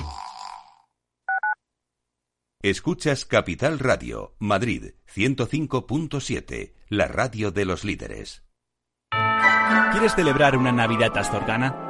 [2.62, 8.43] Escuchas Capital Radio, Madrid 105.7, la radio de los líderes.
[9.93, 11.89] ¿Quieres celebrar una Navidad astorgana?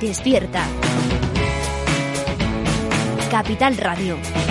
[0.00, 0.64] Despierta.
[3.30, 4.45] Capital Radio.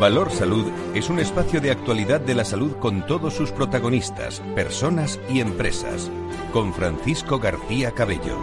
[0.00, 5.20] Valor Salud es un espacio de actualidad de la salud con todos sus protagonistas, personas
[5.28, 6.10] y empresas.
[6.54, 8.38] Con Francisco García Cabello.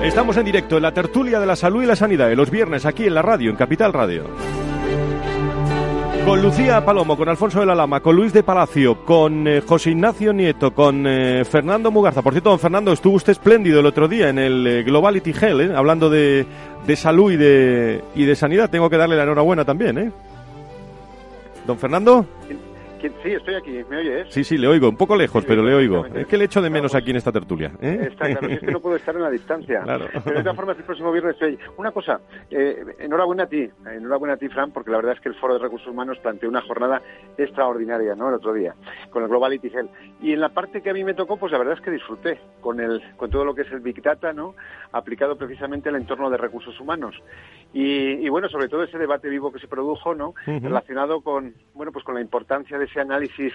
[0.00, 2.86] Estamos en directo en la tertulia de la salud y la sanidad de los viernes
[2.86, 4.26] aquí en la radio, en Capital Radio.
[6.24, 9.90] Con Lucía Palomo, con Alfonso de la Lama, con Luis de Palacio, con eh, José
[9.90, 12.22] Ignacio Nieto, con eh, Fernando Mugarza.
[12.22, 15.74] Por cierto, don Fernando, estuvo usted espléndido el otro día en el eh, Globality Hell,
[15.74, 16.46] hablando de,
[16.86, 18.70] de salud y de, y de sanidad.
[18.70, 20.12] Tengo que darle la enhorabuena también, ¿eh?
[21.68, 22.24] Don Fernando.
[23.00, 24.26] Sí, estoy aquí, ¿me oyes?
[24.30, 26.04] Sí, sí, le oigo, un poco lejos, pero le oigo.
[26.06, 27.72] Es que le echo de menos aquí en esta tertulia.
[27.80, 28.08] ¿eh?
[28.10, 29.82] Está claro, es que no puedo estar en la distancia.
[29.88, 30.06] Claro.
[30.24, 31.58] Pero de todas formas, el próximo viernes estoy.
[31.78, 35.30] Una cosa, eh, enhorabuena a ti, enhorabuena a ti, Fran, porque la verdad es que
[35.30, 37.00] el Foro de Recursos Humanos planteó una jornada
[37.38, 38.28] extraordinaria, ¿no?
[38.28, 38.74] El otro día,
[39.08, 39.90] con el Globality Health.
[40.20, 42.38] Y en la parte que a mí me tocó, pues la verdad es que disfruté
[42.60, 44.54] con, el, con todo lo que es el Big Data, ¿no?
[44.92, 47.14] Aplicado precisamente al entorno de recursos humanos.
[47.72, 50.34] Y, bueno, sobre todo ese debate vivo que se produjo, ¿no?
[50.46, 53.52] Relacionado con, bueno, pues con la importancia de ese análisis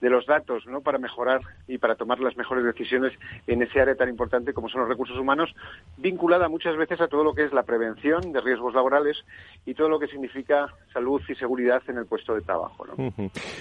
[0.00, 0.80] de los datos ¿no?
[0.80, 3.12] para mejorar y para tomar las mejores decisiones
[3.46, 5.54] en ese área tan importante como son los recursos humanos,
[5.98, 9.24] vinculada muchas veces a todo lo que es la prevención de riesgos laborales
[9.66, 12.86] y todo lo que significa salud y seguridad en el puesto de trabajo.
[12.86, 13.12] ¿no?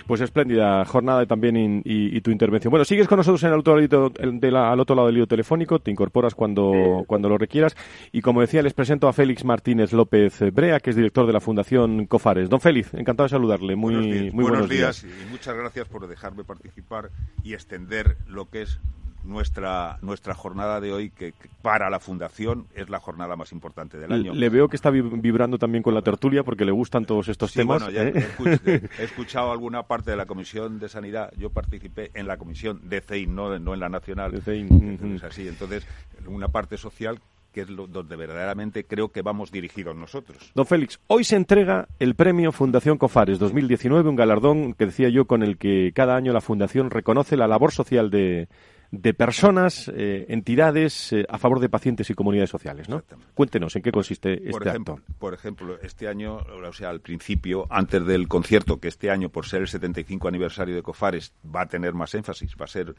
[0.08, 2.72] Pues espléndida jornada también y, tu intervención.
[2.72, 5.80] Bueno, sigues con nosotros en el otro lado, de al otro lado del lío telefónico,
[5.80, 7.76] te incorporas cuando, cuando lo requieras
[8.12, 11.40] y como decía les presento a Félix Martínez López Brea, que es director de la
[11.40, 12.50] Fundación Cofares.
[12.50, 13.76] Don Félix, encantado de saludarle.
[13.76, 15.04] Muy buenos días, muy buenos, días.
[15.04, 17.12] y muchas gracias por dejar participar
[17.44, 18.80] y extender lo que es
[19.24, 24.12] nuestra nuestra jornada de hoy que, para la fundación es la jornada más importante del
[24.12, 24.34] año.
[24.34, 27.84] Le veo que está vibrando también con la tertulia porque le gustan todos estos temas.
[27.84, 28.90] Bueno, ya ¿eh?
[28.98, 31.32] he, escuchado alguna parte de la comisión de sanidad.
[31.38, 34.32] Yo participé en la comisión de CEIN, no, no en la nacional.
[34.32, 35.20] De CEIN.
[35.24, 35.86] así, entonces
[36.26, 37.20] una parte social
[37.60, 40.52] que es lo, donde verdaderamente creo que vamos dirigidos nosotros.
[40.56, 45.26] Don Félix, hoy se entrega el premio Fundación Cofares 2019, un galardón que decía yo
[45.26, 48.48] con el que cada año la Fundación reconoce la labor social de,
[48.92, 53.04] de personas, eh, entidades eh, a favor de pacientes y comunidades sociales, ¿no?
[53.34, 58.06] Cuéntenos en qué consiste este ejemplo, Por ejemplo, este año, o sea, al principio, antes
[58.06, 61.94] del concierto, que este año, por ser el 75 aniversario de Cofares, va a tener
[61.94, 62.96] más énfasis, va a ser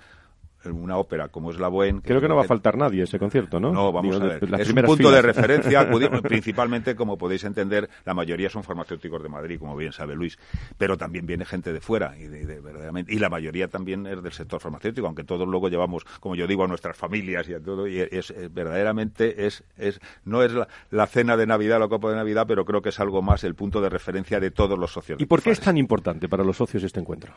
[0.65, 2.01] una ópera como es la Buen.
[2.01, 3.73] Creo que no va a faltar nadie ese concierto, ¿no?
[3.73, 4.61] No, vamos a ver.
[4.61, 5.89] Es un punto de referencia,
[6.23, 10.39] principalmente, como podéis entender, la mayoría son farmacéuticos de Madrid, como bien sabe Luis,
[10.77, 14.61] pero también viene gente de fuera y, verdaderamente, y la mayoría también es del sector
[14.61, 18.01] farmacéutico, aunque todos luego llevamos, como yo digo, a nuestras familias y a todo, y
[18.01, 20.53] es, verdaderamente es, es no es
[20.91, 23.55] la, cena de Navidad, la copa de Navidad, pero creo que es algo más el
[23.55, 25.21] punto de referencia de todos los socios.
[25.21, 27.33] ¿Y por qué es tan importante para los socios este encuentro?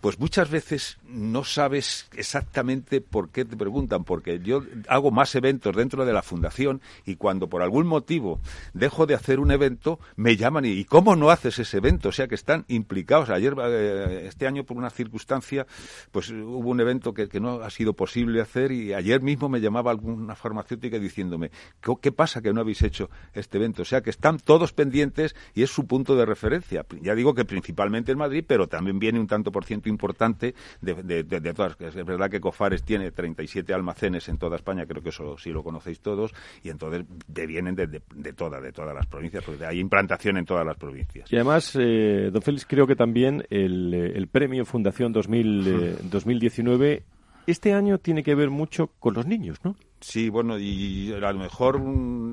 [0.00, 5.74] Pues muchas veces no sabes exactamente por qué te preguntan, porque yo hago más eventos
[5.74, 8.40] dentro de la fundación y cuando por algún motivo
[8.74, 12.10] dejo de hacer un evento, me llaman y, ¿cómo no haces ese evento?
[12.10, 13.30] O sea que están implicados.
[13.30, 15.66] Ayer, eh, este año, por una circunstancia,
[16.10, 19.90] pues hubo un evento que, no ha sido posible hacer y ayer mismo me llamaba
[19.90, 21.50] alguna farmacéutica diciéndome,
[22.00, 23.82] ¿qué, pasa que no habéis hecho este evento?
[23.82, 26.86] O sea que están todos pendientes y es su punto de referencia.
[27.02, 31.22] Ya digo que principalmente en Madrid, pero también viene un tanto por ciento importante de,
[31.22, 31.80] de, todas.
[31.80, 35.62] Es verdad que Cofares tiene 37 almacenes en toda España, creo que eso sí lo
[35.62, 40.36] conocéis todos, y entonces vienen de, de, todas, de todas las provincias, porque hay implantación
[40.36, 41.30] en todas las provincias.
[41.32, 47.04] Y además, eh, don Félix, creo que también el, el premio Fundación 2000, 2019
[47.46, 49.76] este año tiene que ver mucho con los niños, ¿no?
[50.00, 51.76] Sí, bueno, y a lo mejor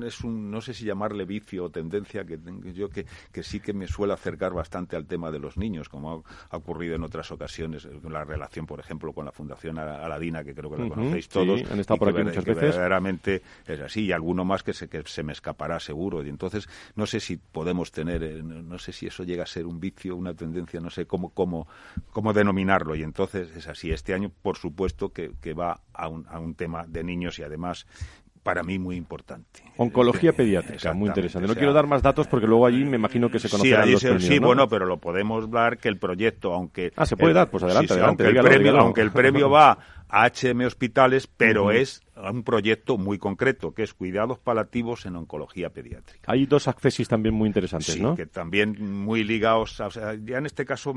[0.04, 3.60] es un, no sé si llamarle vicio o tendencia que tengo yo que, que sí
[3.60, 7.30] que me suele acercar bastante al tema de los niños, como ha, ocurrido en otras
[7.32, 11.62] ocasiones, la relación, por ejemplo, con la Fundación Aladina, que creo que la conocéis todos.
[11.70, 12.62] han estado por aquí muchas veces.
[12.62, 16.22] Verdaderamente es así, y alguno más que se, que se me escapará seguro.
[16.22, 19.66] Y entonces, no sé si podemos tener, eh, no sé si eso llega a ser
[19.66, 21.66] un vicio, una tendencia, no sé cómo, cómo,
[22.12, 22.94] cómo denominarlo.
[22.94, 23.90] Y entonces es así.
[23.90, 27.42] Este año, por supuesto, que, que va a un, a un tema de niños y
[27.42, 27.86] además además
[28.42, 29.64] para mí muy importante.
[29.78, 31.48] Oncología pediátrica, muy interesante.
[31.48, 34.22] No quiero dar más datos porque luego allí me imagino que se conocerán sí, los
[34.22, 36.92] Sí, bueno, pero lo podemos dar que el proyecto, aunque...
[36.94, 37.50] Ah, ¿se puede dar?
[37.50, 38.24] Pues adelante, adelante.
[38.24, 39.78] Aunque, el premio, aunque, el premio, va
[40.10, 45.70] a HM Hospitales, pero es un proyecto muy concreto, que es cuidados palativos en oncología
[45.70, 46.30] pediátrica.
[46.30, 50.46] Hay dos accesis también muy interesantes, sí, que también muy ligados, o sea, ya en
[50.46, 50.92] este caso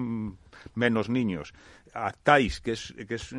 [0.76, 1.54] menos niños,
[1.94, 3.34] Actais, que es, que es,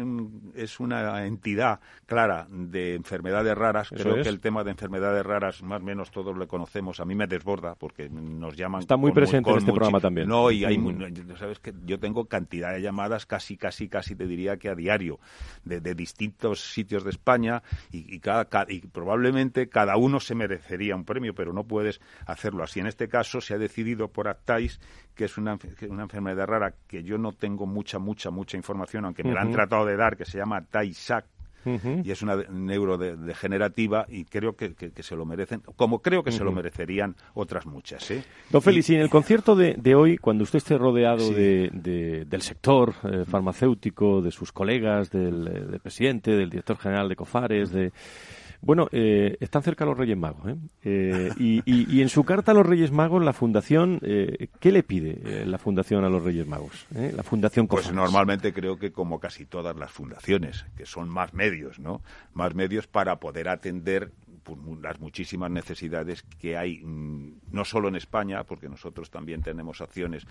[0.55, 3.89] es, una entidad clara de enfermedades raras.
[3.91, 7.01] Creo que el tema de enfermedades raras, más o menos todos lo conocemos.
[7.01, 8.81] A mí me desborda porque nos llaman.
[8.81, 10.29] Está muy presente en este programa también.
[10.29, 11.37] No, y hay, mm.
[11.37, 15.21] sabes que yo tengo cantidad de llamadas, casi, casi, casi te diría que a diario,
[15.65, 21.53] de, distintos sitios de España y, y probablemente cada uno se merecería un premio, pero
[21.53, 22.81] no puedes hacerlo así.
[22.81, 24.81] En este caso se ha decidido por Actais
[25.19, 29.25] que es una, una enfermedad rara que yo no tengo mucha, mucha, mucha información, aunque
[29.25, 31.29] me la han tratado de dar, que se llama Tai-Sachs
[32.05, 36.53] y es una neurodegenerativa y creo que, se lo merecen, como creo que se lo
[36.53, 38.09] merecerían otras muchas.
[38.13, 38.23] ¿eh?
[38.49, 42.95] Don Félix, y, en el concierto de, hoy, cuando usted esté rodeado de, del sector
[43.03, 47.93] eh, farmacéutico, de sus colegas, del, eh, del, presidente, del director general de COFARES, de
[48.61, 50.49] bueno, eh, están cerca los Reyes Magos.
[50.49, 50.57] ¿eh?
[50.85, 55.47] eh y, en su carta a los Reyes Magos, la Fundación, eh, ¿qué le pide
[55.47, 56.87] la Fundación a los Reyes Magos?
[56.91, 61.79] La Fundación Pues normalmente creo que como casi todas las fundaciones, que son más medios,
[61.79, 62.03] ¿no?
[62.35, 67.97] Más medios para poder atender pues, las muchísimas necesidades que hay, mm, no solo en
[67.97, 70.27] España, porque nosotros también tenemos acciones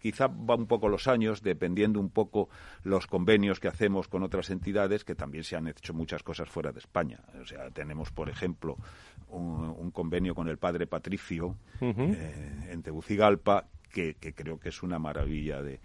[0.00, 2.48] quizá va un poco los años, dependiendo un poco
[2.82, 6.72] los convenios que hacemos con otras entidades, que también se han hecho muchas cosas fuera
[6.72, 7.20] de España.
[7.40, 8.76] O sea, tenemos, por ejemplo,
[9.28, 15.62] un, convenio con el padre Patricio eh, en Tegucigalpa, que, creo que es una maravilla
[15.62, 15.80] de,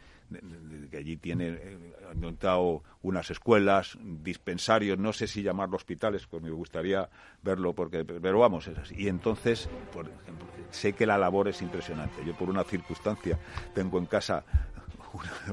[0.89, 1.77] que allí tiene eh,
[2.15, 7.09] montado unas escuelas, dispensarios, no sé si llamarlo hospitales, pues me gustaría
[7.41, 8.95] verlo, porque, pero vamos, es así.
[8.97, 12.23] Y entonces, por ejemplo, sé que la labor es impresionante.
[12.25, 13.39] Yo por una circunstancia
[13.73, 14.43] tengo en casa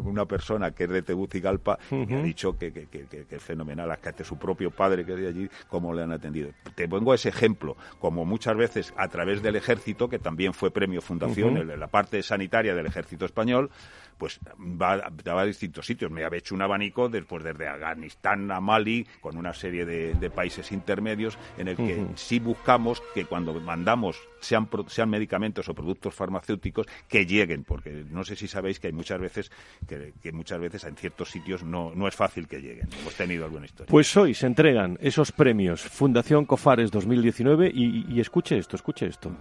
[0.03, 2.89] una, persona que es de Tegucigalpa y me ha dicho que,
[3.31, 6.51] es fenomenal, hasta su propio padre que es de allí, cómo le han atendido.
[6.75, 11.01] Te pongo ese ejemplo, como muchas veces a través del ejército, que también fue premio
[11.01, 13.71] fundación, la parte sanitaria del ejército español,
[14.23, 14.39] pues
[14.81, 15.03] va,
[15.41, 16.09] a distintos sitios.
[16.09, 20.71] Me había hecho un abanico después desde Afganistán a Mali, con una serie de, países
[20.71, 26.87] intermedios, en el que sí buscamos que cuando mandamos, sean, sean medicamentos o productos farmacéuticos,
[27.09, 29.51] que lleguen, porque no sé si sabéis que hay muchas veces,
[29.89, 32.89] que, muchas veces en ciertos sitios no, no es fácil que lleguen.
[33.01, 33.91] Hemos tenido alguna historia.
[33.91, 39.33] Pues hoy se entregan esos premios Fundación Cofares 2019 y, y escuche esto, escuche esto.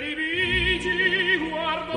[0.00, 0.39] Ready, be?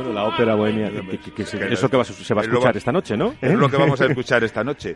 [0.04, 3.34] Bueno, la ópera bohemia, eso que se va a escuchar esta noche, ¿no?
[3.42, 4.96] Es lo que vamos a escuchar esta noche.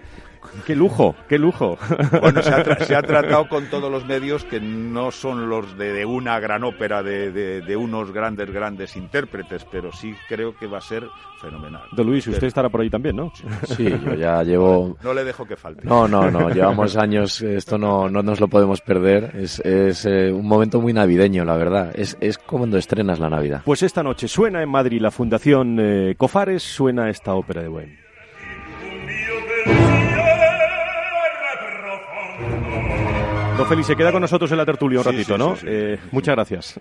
[0.65, 1.15] ¡Qué lujo!
[1.27, 1.77] ¡Qué lujo!
[2.21, 6.63] Bueno, se ha, tratado con todos los medios que no son los de, una gran
[6.63, 11.07] ópera de, de, unos grandes, grandes intérpretes, pero sí creo que va a ser
[11.41, 11.83] fenomenal.
[11.91, 13.31] Don Luis, usted estará por ahí también, ¿no?
[13.65, 14.97] Sí, yo ya llevo...
[15.03, 15.87] No le dejo que falte.
[15.87, 19.35] No, no, no, llevamos años, esto no, no nos lo podemos perder.
[19.35, 21.91] Es, es eh, un momento muy navideño, la verdad.
[21.93, 23.61] Es, es como cuando estrenas la Navidad.
[23.63, 28.07] Pues esta noche suena en Madrid la Fundación eh, Cofares, suena esta ópera de Buen.
[33.57, 35.55] Don Félix, se queda con nosotros en la tertulia un ratito, ¿no?
[35.65, 36.79] Eh, muchas gracias.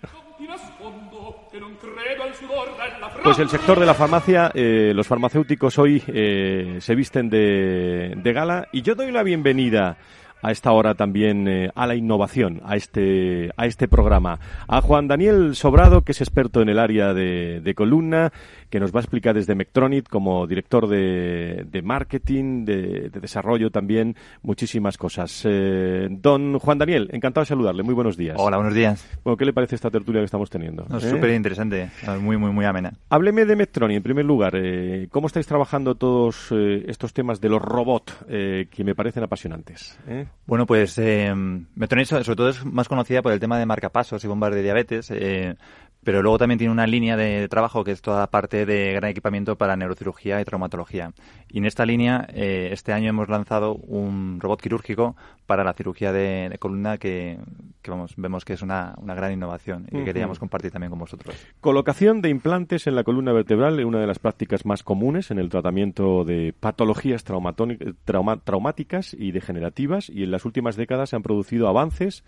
[3.22, 8.32] Pues el sector de la farmacia, eh, los farmacéuticos hoy eh, se visten de, de,
[8.32, 9.96] gala y yo doy la bienvenida
[10.46, 14.38] a esta hora también eh, a la innovación, a este, a este programa.
[14.68, 18.32] A Juan Daniel Sobrado, que es experto en el área de, de columna,
[18.70, 23.70] que nos va a explicar desde Mectronit como director de, de marketing, de, de, desarrollo
[23.70, 25.42] también, muchísimas cosas.
[25.44, 27.82] Eh, don Juan Daniel, encantado de saludarle.
[27.82, 28.36] Muy buenos días.
[28.38, 29.04] Hola, buenos días.
[29.24, 30.84] Bueno, ¿qué le parece esta tertulia que estamos teniendo?
[30.84, 31.00] ¿Eh?
[31.00, 32.92] Súper interesante, muy, muy, muy amena.
[33.10, 34.54] Hábleme de Mectronit, en primer lugar.
[34.54, 39.98] Eh, ¿Cómo estáis trabajando todos estos temas de los robots que me parecen apasionantes?
[40.44, 44.54] Bueno, pues Mectronit sobre todo es más conocida por el tema de marcapasos y bombas
[44.54, 45.10] de diabetes
[46.06, 49.56] pero luego también tiene una línea de trabajo que es toda parte de gran equipamiento
[49.56, 51.10] para neurocirugía y traumatología.
[51.50, 55.16] Y en esta línea, eh, este año hemos lanzado un robot quirúrgico
[55.46, 57.38] para la cirugía de, columna que,
[57.88, 61.34] vamos, vemos que es una, gran innovación y que queríamos compartir también con vosotros.
[61.60, 65.40] Colocación de implantes en la columna vertebral es una de las prácticas más comunes en
[65.40, 71.66] el tratamiento de patologías traumáticas y degenerativas y en las últimas décadas se han producido
[71.66, 72.22] avances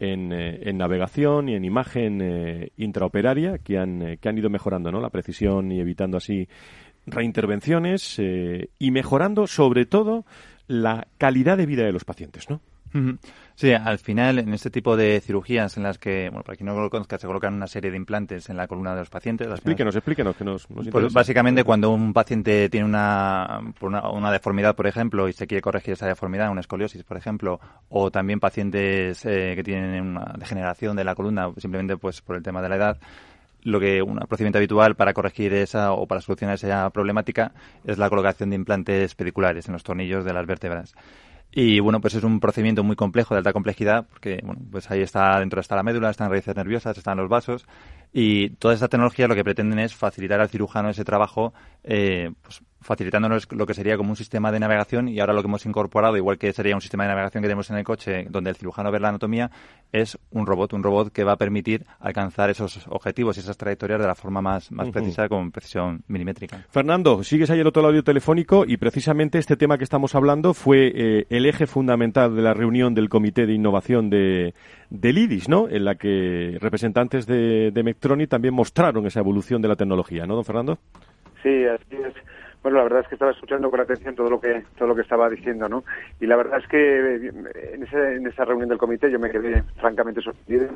[0.00, 4.90] eh, en, navegación y en imagen eh, intraoperaria que han, eh, que han ido mejorando
[4.90, 5.00] ¿no?
[5.00, 6.48] la precisión y evitando así
[7.06, 10.24] reintervenciones y mejorando sobre todo
[10.66, 12.62] la calidad de vida de los pacientes, ¿no?
[13.56, 16.74] Sí, al final, en este tipo de cirugías en las que, bueno, para quien no
[16.74, 19.46] lo conozca, se colocan una serie de implantes en la columna de los pacientes.
[19.46, 25.28] Explíquenos, explíquenos, que nos, pues básicamente, cuando un paciente tiene una, una, deformidad, por ejemplo,
[25.28, 29.62] y se quiere corregir esa deformidad, una escoliosis, por ejemplo, o también pacientes eh, que
[29.62, 32.98] tienen una degeneración de la columna, simplemente pues por el tema de la edad,
[33.62, 37.52] lo que un procedimiento habitual para corregir esa o para solucionar esa problemática
[37.84, 40.94] es la colocación de implantes pediculares en los tornillos de las vértebras.
[41.56, 45.02] Y bueno, pues es un procedimiento muy complejo, de alta complejidad, porque bueno, pues ahí
[45.02, 47.64] está, dentro está la médula, están raíces nerviosas, están los vasos,
[48.12, 52.60] y toda esta tecnología lo que pretenden es facilitar al cirujano ese trabajo, eh, pues
[52.84, 56.16] facilitándonos lo que sería como un sistema de navegación y ahora lo que hemos incorporado,
[56.16, 58.92] igual que sería un sistema de navegación que tenemos en el coche donde el cirujano
[58.92, 59.50] ve la anatomía,
[59.90, 64.00] es un robot, un robot que va a permitir alcanzar esos objetivos y esas trayectorias
[64.00, 66.64] de la forma más, más precisa con precisión milimétrica.
[66.68, 70.92] Fernando, sigues ahí el otro audio telefónico y precisamente este tema que estamos hablando fue
[70.94, 74.54] eh, el eje fundamental de la reunión del Comité de Innovación de,
[74.90, 75.68] del IDIS, ¿no?
[75.68, 80.34] En la que representantes de, de Mectronic también mostraron esa evolución de la tecnología, ¿no,
[80.34, 80.78] don Fernando?
[81.42, 82.14] Sí, así es.
[82.64, 85.02] Bueno, la verdad es que estaba escuchando con atención todo lo que todo lo que
[85.02, 85.84] estaba diciendo, ¿no?
[86.18, 89.62] Y la verdad es que en, ese, en esa reunión del comité yo me quedé
[89.76, 90.72] francamente sorprendido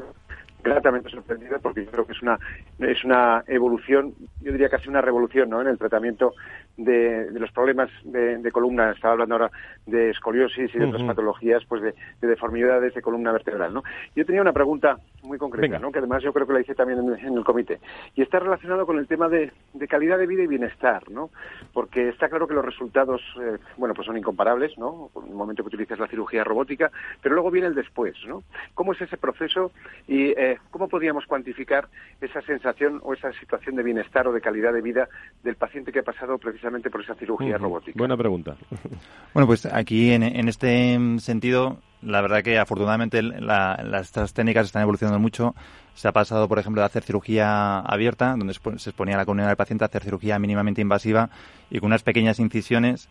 [0.68, 2.38] gratamente sorprendido porque yo creo que es una
[2.78, 5.60] es una evolución, yo diría casi una revolución, ¿no?
[5.60, 6.34] En el tratamiento
[6.78, 8.92] de, los problemas de, columna.
[8.92, 9.50] Estaba hablando ahora
[9.86, 13.82] de escoliosis y de otras patologías, pues de, deformidades de columna vertebral, ¿no?
[14.14, 15.90] Yo tenía una pregunta muy concreta, ¿no?
[15.90, 17.80] Que además yo creo que la hice también en, el comité
[18.14, 19.52] y está relacionado con el tema de,
[19.88, 21.30] calidad de vida y bienestar, ¿no?
[21.72, 25.10] Porque está claro que los resultados, eh, bueno, pues son incomparables, ¿no?
[25.16, 26.90] En el momento que utilizas la cirugía robótica,
[27.20, 28.44] pero luego viene el después, ¿no?
[28.74, 29.72] ¿Cómo es ese proceso
[30.06, 31.88] y eh, ¿cómo podríamos cuantificar
[32.20, 35.08] esa sensación o esa situación de bienestar o de calidad de vida
[35.42, 37.96] del paciente que ha pasado precisamente por esa cirugía robótica?
[37.96, 38.56] Buena pregunta.
[39.34, 45.54] Bueno, pues aquí en, este sentido, la verdad que afortunadamente las, técnicas están evolucionando mucho.
[45.94, 49.56] Se ha pasado, por ejemplo, de hacer cirugía abierta, donde se exponía la comunidad del
[49.56, 51.30] paciente, a hacer cirugía mínimamente invasiva
[51.70, 53.08] y con unas pequeñas incisiones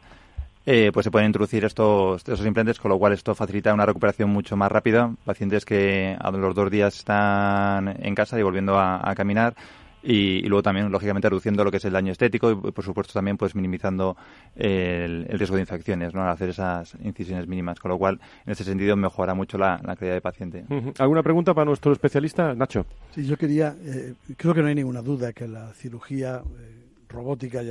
[0.70, 4.30] eh, pues se pueden introducir estos, estos implantes, con lo cual esto facilita una recuperación
[4.30, 5.16] mucho más rápida.
[5.24, 9.56] Pacientes que a los dos días están en casa y volviendo a, caminar.
[10.04, 13.38] Y, luego también, lógicamente, reduciendo lo que es el daño estético y, por supuesto, también
[13.38, 14.18] pues minimizando
[14.58, 16.24] el, riesgo de infecciones ¿no?
[16.24, 17.80] al hacer esas incisiones mínimas.
[17.80, 20.66] Con lo cual, en ese sentido, mejora mucho la, calidad de paciente.
[21.00, 22.86] ¿Alguna pregunta para nuestro especialista, Nacho?
[23.16, 27.62] Sí, yo quería, eh, creo que no hay ninguna duda que la cirugía eh, robótica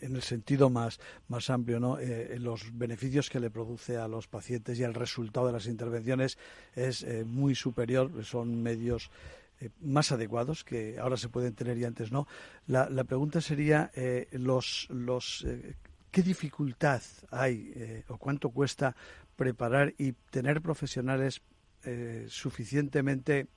[0.00, 1.98] en el sentido más, más amplio, ¿no?
[1.98, 6.38] Eh, los beneficios que le produce a los pacientes y el resultado de las intervenciones
[6.74, 9.10] es eh, muy superior, son medios
[9.60, 12.26] eh, más adecuados que ahora se pueden tener y antes no.
[12.66, 13.90] La, la pregunta sería
[14.32, 15.46] los, los
[16.10, 18.96] qué dificultad hay o cuánto cuesta
[19.36, 21.42] preparar y tener profesionales
[22.28, 23.48] suficientemente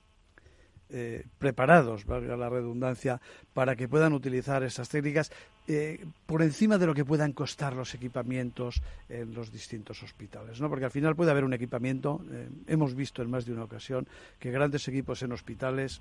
[0.90, 3.20] eh, preparados, valga la redundancia,
[3.52, 5.32] para que puedan utilizar esas técnicas
[5.66, 10.68] eh, por encima de lo que puedan costar los equipamientos en los distintos hospitales, ¿no?
[10.68, 12.20] Porque al final puede haber un equipamiento.
[12.30, 14.06] Eh, hemos visto en más de una ocasión
[14.38, 16.00] que grandes equipos en hospitales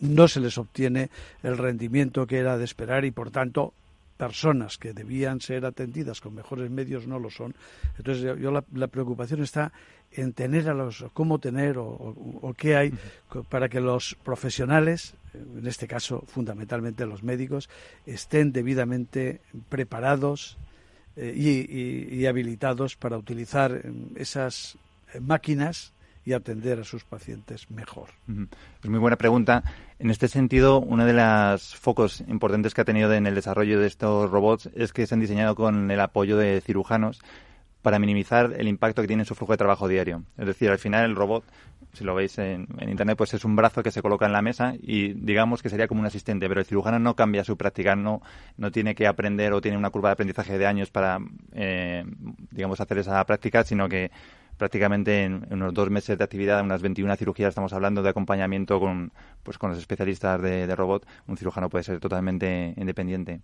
[0.00, 1.10] no se les obtiene
[1.42, 3.72] el rendimiento que era de esperar y por tanto
[4.18, 7.54] personas que debían ser atendidas con mejores medios no lo son.
[7.96, 9.72] Entonces, yo, la, preocupación está
[10.12, 12.92] en tener a los, cómo tener o, qué hay
[13.48, 17.70] para que los profesionales, en este caso fundamentalmente los médicos,
[18.04, 20.58] estén debidamente preparados
[21.16, 24.76] eh, y, habilitados para utilizar eh, esas
[25.20, 25.92] máquinas
[26.28, 28.10] y atender a sus pacientes mejor.
[28.82, 29.64] Es muy buena pregunta.
[29.98, 33.86] En este sentido, uno de los focos importantes que ha tenido en el desarrollo de
[33.86, 37.22] estos robots es que se han diseñado con el apoyo de cirujanos
[37.80, 40.22] para minimizar el impacto que tiene en su flujo de trabajo diario.
[40.36, 41.44] Es decir, al final el robot,
[41.94, 44.74] si lo veis en, Internet, pues es un brazo que se coloca en la mesa
[44.78, 48.20] y digamos que sería como un asistente, pero el cirujano no cambia su práctica, no,
[48.58, 51.20] no tiene que aprender o tiene una curva de aprendizaje de años para,
[51.54, 52.04] eh,
[52.50, 54.10] digamos, hacer esa práctica, sino que
[54.58, 59.12] prácticamente en, unos dos meses de actividad, unas 21 cirugías, estamos hablando de acompañamiento con,
[59.42, 63.40] pues, con los especialistas de, robot, un cirujano puede ser totalmente independiente.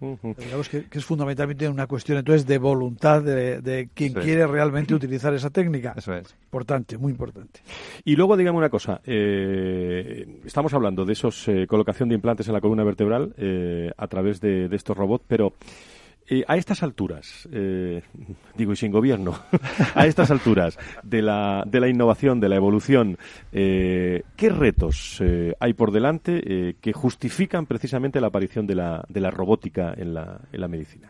[0.00, 5.50] Digamos que, es fundamentalmente una cuestión entonces de voluntad de, quien quiere realmente utilizar esa
[5.50, 5.92] técnica.
[5.96, 6.36] Eso es.
[6.44, 7.60] Importante, muy importante.
[8.04, 9.00] Y luego, dígame una cosa.
[9.04, 14.06] Eh, estamos hablando de esos eh, colocación de implantes en la columna vertebral eh, a
[14.06, 15.54] través de, de estos robots, pero
[16.30, 18.02] eh, a estas alturas, eh,
[18.54, 19.34] digo y sin gobierno,
[19.94, 23.16] a estas alturas de la, de la innovación, de la evolución,
[23.50, 25.22] eh, ¿qué retos
[25.58, 30.40] hay por delante que justifican precisamente la aparición de la, de la robótica en la,
[30.52, 31.08] en la medicina?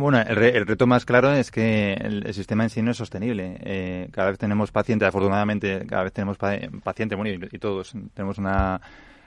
[0.00, 4.08] Bueno, el, reto más claro es que el, sistema en sí no es sostenible.
[4.10, 8.80] cada vez tenemos pacientes, afortunadamente, cada vez tenemos pacientes, bueno, y, todos tenemos una,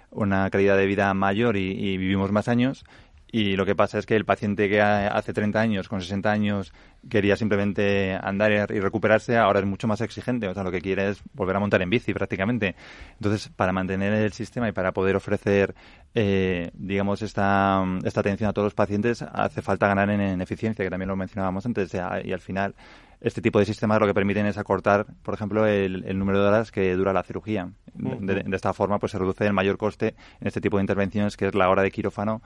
[0.10, 2.84] una calidad de vida mayor y vivimos más años
[3.32, 6.74] Y lo que pasa es que el paciente que hace 30 años, con 60 años,
[7.10, 10.50] quería simplemente andar y recuperarse, ahora es mucho más exigente.
[10.50, 12.76] O sea, lo que quiere es volver a montar en bici prácticamente.
[13.14, 15.74] Entonces, para mantener el sistema y para poder ofrecer,
[16.14, 20.92] eh, digamos, esta, esta atención a todos los pacientes, hace falta ganar en, eficiencia, que
[20.92, 21.94] también lo mencionábamos antes.
[21.94, 22.76] Y al final,
[23.22, 26.70] este tipo de sistemas lo que permiten es acortar, por ejemplo, el, número de horas
[26.70, 27.72] que dura la cirugía.
[27.94, 31.38] de, de, esta forma, pues se reduce el mayor coste en este tipo de intervenciones,
[31.38, 32.42] que es la hora de quirófano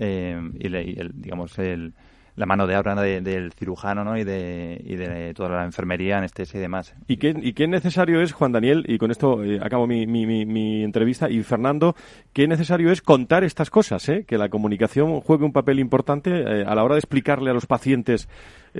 [0.00, 1.92] eh, y, el, digamos el,
[2.36, 4.16] la mano de obra del cirujano ¿no?
[4.16, 6.94] y, de, y de toda la enfermería, anestesia y demás.
[7.06, 10.26] ¿Y qué, y qué necesario es, Juan Daniel, y con esto eh, acabo mi, mi,
[10.26, 11.94] mi, entrevista, y Fernando,
[12.32, 14.24] qué necesario es contar estas cosas, ¿eh?
[14.26, 17.66] que la comunicación juegue un papel importante eh, a la hora de explicarle a los
[17.66, 18.28] pacientes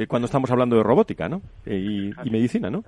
[0.06, 1.42] cuando estamos hablando de robótica ¿no?
[1.66, 2.84] y, y medicina, ¿no?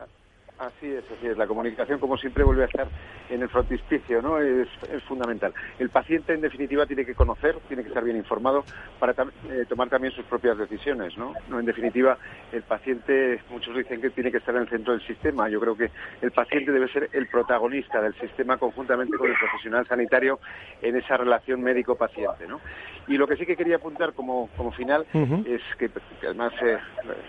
[0.63, 1.37] Así es, así es.
[1.37, 2.87] La comunicación, como siempre, vuelve a estar
[3.29, 4.39] en el frontispicio, ¿no?
[4.39, 4.69] Es,
[5.09, 5.53] fundamental.
[5.81, 8.65] El paciente, en definitiva, tiene que conocer, tiene que estar bien informado
[9.01, 11.35] para eh, tomar también sus propias decisiones, ¿no?
[11.49, 11.59] ¿no?
[11.59, 12.17] En definitiva,
[12.53, 15.49] el paciente, muchos dicen que tiene que estar en el centro del sistema.
[15.49, 15.91] Yo creo que
[16.21, 20.39] el paciente debe ser el protagonista del sistema conjuntamente con el profesional sanitario
[20.81, 22.61] en esa relación médico-paciente, ¿no?
[23.09, 25.07] Y lo que sí que quería apuntar como, como final
[25.45, 25.91] es que,
[26.23, 26.79] además eh,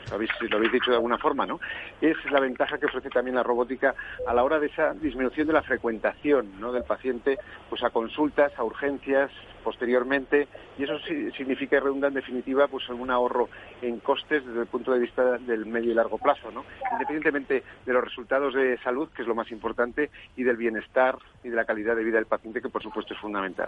[0.09, 1.59] lo, habéis, lo habéis dicho de alguna forma, ¿no?
[1.99, 3.95] Es la ventaja que ofrece también la robótica
[4.27, 6.71] a la hora de esa disminución de la frecuentación ¿no?
[6.71, 7.37] del paciente
[7.69, 9.31] pues a consultas, a urgencias,
[9.63, 10.47] posteriormente
[10.77, 10.93] y eso
[11.37, 13.49] significa y redunda en definitiva pues algún ahorro
[13.81, 16.63] en costes desde el punto de vista del medio y largo plazo, ¿no?
[16.91, 21.49] Independientemente de los resultados de salud, que es lo más importante, y del bienestar y
[21.49, 23.67] de la calidad de vida del paciente, que por supuesto es fundamental.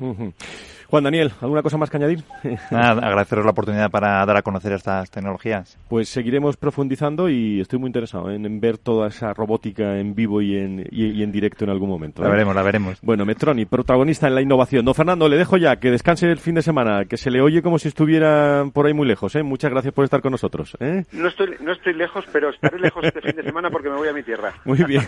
[0.87, 2.23] Juan Daniel, ¿alguna cosa más que añadir?
[2.71, 5.77] Nada, agradeceros la oportunidad para dar a conocer estas tecnologías.
[5.89, 10.55] Pues seguiremos profundizando y estoy muy interesado en, ver toda esa robótica en vivo y
[10.55, 12.21] en, y, en directo en algún momento.
[12.21, 12.31] La ¿eh?
[12.31, 13.01] veremos, la veremos.
[13.01, 14.85] Bueno, Metroni, protagonista en la innovación.
[14.85, 17.61] Don Fernando, le dejo ya que descanse el fin de semana, que se le oye
[17.61, 19.35] como si estuviera por ahí muy lejos.
[19.35, 19.43] ¿eh?
[19.43, 20.77] Muchas gracias por estar con nosotros.
[20.79, 21.03] ¿eh?
[21.11, 24.07] No, estoy, no estoy lejos, pero estaré lejos este fin de semana porque me voy
[24.07, 24.53] a mi tierra.
[24.65, 25.03] Muy bien.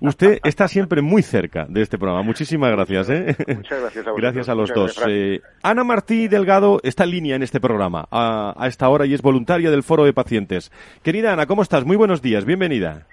[0.00, 2.22] Usted está siempre muy cerca de este programa.
[2.22, 3.10] Muchísimas gracias.
[3.10, 3.36] ¿eh?
[3.56, 5.02] Muchas gracias a Gracias a los dos.
[5.08, 9.14] Eh, Ana Martí Delgado está en línea en este programa a, a esta hora y
[9.14, 10.70] es voluntaria del Foro de Pacientes.
[11.02, 11.84] Querida Ana, ¿cómo estás?
[11.84, 12.44] Muy buenos días.
[12.44, 13.06] Bienvenida.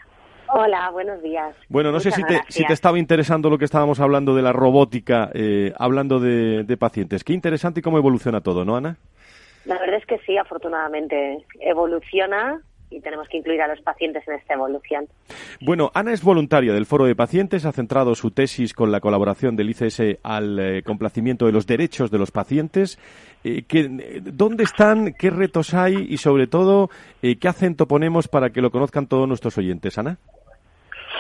[0.50, 1.56] Hola, buenos días.
[1.68, 4.54] Bueno, no sé si te, si te, estaba interesando lo que estábamos hablando de la
[4.54, 7.24] robótica, eh, hablando de, pacientes.
[7.24, 8.98] Qué interesante y cómo evoluciona todo, ¿no, Ana?
[9.66, 11.46] La verdad es que sí, afortunadamente.
[11.60, 15.08] Evoluciona y tenemos que incluir a los pacientes en esta evolución.
[15.60, 19.58] Bueno, Ana es voluntaria del Foro de Pacientes, ha centrado su tesis con la colaboración
[19.58, 22.98] del ICS al eh, complacimiento de los derechos de los pacientes.
[23.44, 23.64] Eh,
[24.24, 25.14] ¿Dónde están?
[25.20, 26.06] ¿Qué retos hay?
[26.10, 26.90] Y sobre todo,
[27.22, 30.18] ¿qué acento ponemos para que lo conozcan todos nuestros oyentes, Ana?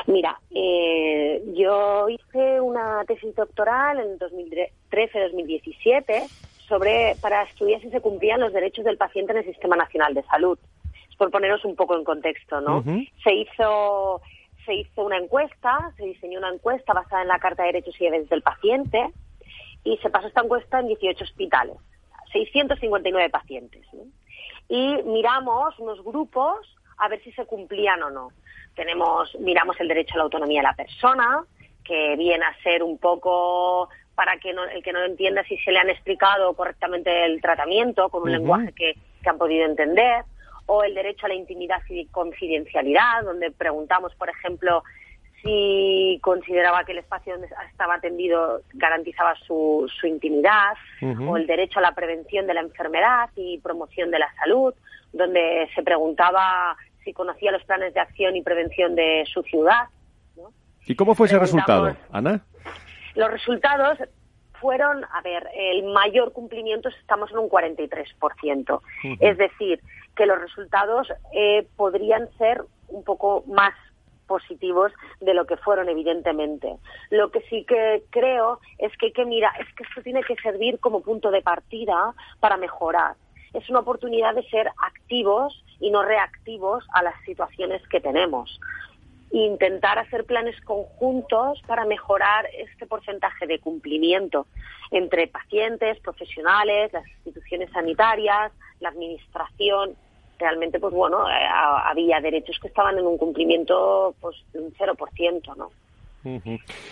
[0.06, 6.30] Mira, eh, yo hice una tesis doctoral en 2013-2017
[6.68, 10.24] sobre para estudiar si se cumplían los derechos del paciente en el Sistema Nacional de
[10.24, 10.60] Salud.
[11.10, 12.84] Es por poneros un poco en contexto, ¿no?
[13.24, 14.22] Se hizo
[14.66, 18.04] se hizo una encuesta, se diseñó una encuesta basada en la Carta de Derechos y
[18.04, 19.12] Deberes del Paciente
[19.86, 21.78] y se pasó esta encuesta en 18 hospitales,
[22.34, 23.88] 659 pacientes.
[24.68, 28.32] Y miramos unos grupos a ver si se cumplían o no.
[28.76, 31.43] Tenemos, miramos el derecho a la autonomía de la persona,
[31.84, 35.80] que viene a ser un poco para que el que no entienda si se le
[35.80, 38.95] han explicado correctamente el tratamiento con un lenguaje que,
[39.26, 40.24] han podido entender,
[40.68, 44.84] o el derecho a la intimidad y confidencialidad, donde preguntamos, por ejemplo,
[45.43, 50.76] si consideraba que el espacio donde estaba atendido garantizaba su, su intimidad,
[51.28, 54.74] o el derecho a la prevención de la enfermedad y promoción de la salud,
[55.12, 56.78] donde se preguntaba
[57.08, 59.88] si conocía los planes de acción y prevención de su ciudad.
[60.86, 62.41] ¿Y cómo fue ese resultado, Ana?
[63.16, 63.97] Los resultados
[64.60, 68.82] fueron, a ver, el mayor cumplimiento estamos en un 43%.
[69.22, 69.80] Es decir,
[70.18, 73.74] que los resultados eh, podrían ser un poco más
[74.28, 74.91] positivos
[75.22, 76.76] de lo que fueron evidentemente.
[77.10, 80.82] Lo que sí que creo es que, que mira, es que esto tiene que servir
[80.82, 83.16] como punto de partida para mejorar.
[83.53, 88.59] Es una oportunidad de ser activos y no reactivos a las situaciones que tenemos.
[89.32, 94.47] Intentar hacer planes conjuntos para mejorar este porcentaje de cumplimiento
[94.91, 99.95] entre pacientes, profesionales, las instituciones sanitarias, la administración.
[100.39, 105.55] Realmente, pues bueno, eh, había derechos que estaban en un cumplimiento pues de un 0%,
[105.57, 105.71] ¿no?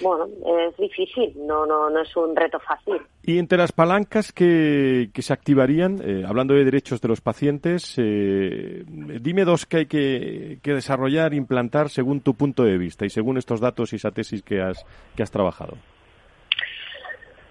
[0.02, 0.28] Bueno,
[0.68, 3.02] es difícil, no, no, no es un reto fácil.
[3.24, 7.96] Y entre las palancas que, que se activarían, eh, hablando de derechos de los pacientes,
[7.98, 13.10] eh, dime dos que hay que, que, desarrollar, implantar según tu punto de vista y
[13.10, 15.76] según estos datos y esa tesis que has, que has trabajado.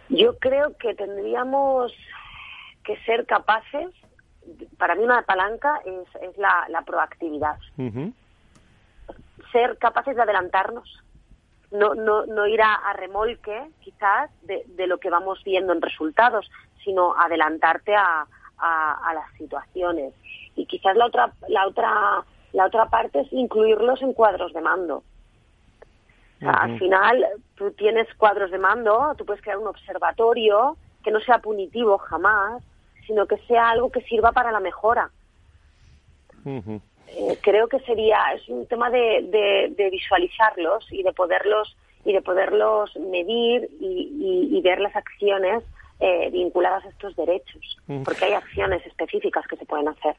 [0.09, 1.93] Yo creo que tendríamos
[2.85, 3.89] que ser capaces,
[4.79, 7.57] para mí una palanca es, es la, proactividad.
[9.51, 11.04] Ser capaces de adelantarnos,
[11.75, 16.51] no, no, no ir a, remolque quizás de, de, lo que vamos viendo en resultados,
[16.85, 18.27] sino adelantarte a,
[18.59, 20.15] a, las situaciones.
[20.57, 25.03] Y quizás la otra, la otra, la otra parte es incluirlos en cuadros de mando.
[26.41, 31.39] Al final, tú tienes cuadros de mando, tú puedes crear un observatorio que no sea
[31.39, 32.63] punitivo jamás,
[33.07, 35.11] sino que sea algo que sirva para la mejora.
[37.09, 42.21] Eh, creo que sería es un tema de, de, visualizarlos y de poderlos y de
[42.21, 45.63] poderlos medir y, ver las acciones
[46.01, 50.17] eh, vinculadas a estos derechos, porque hay acciones específicas que se pueden hacer.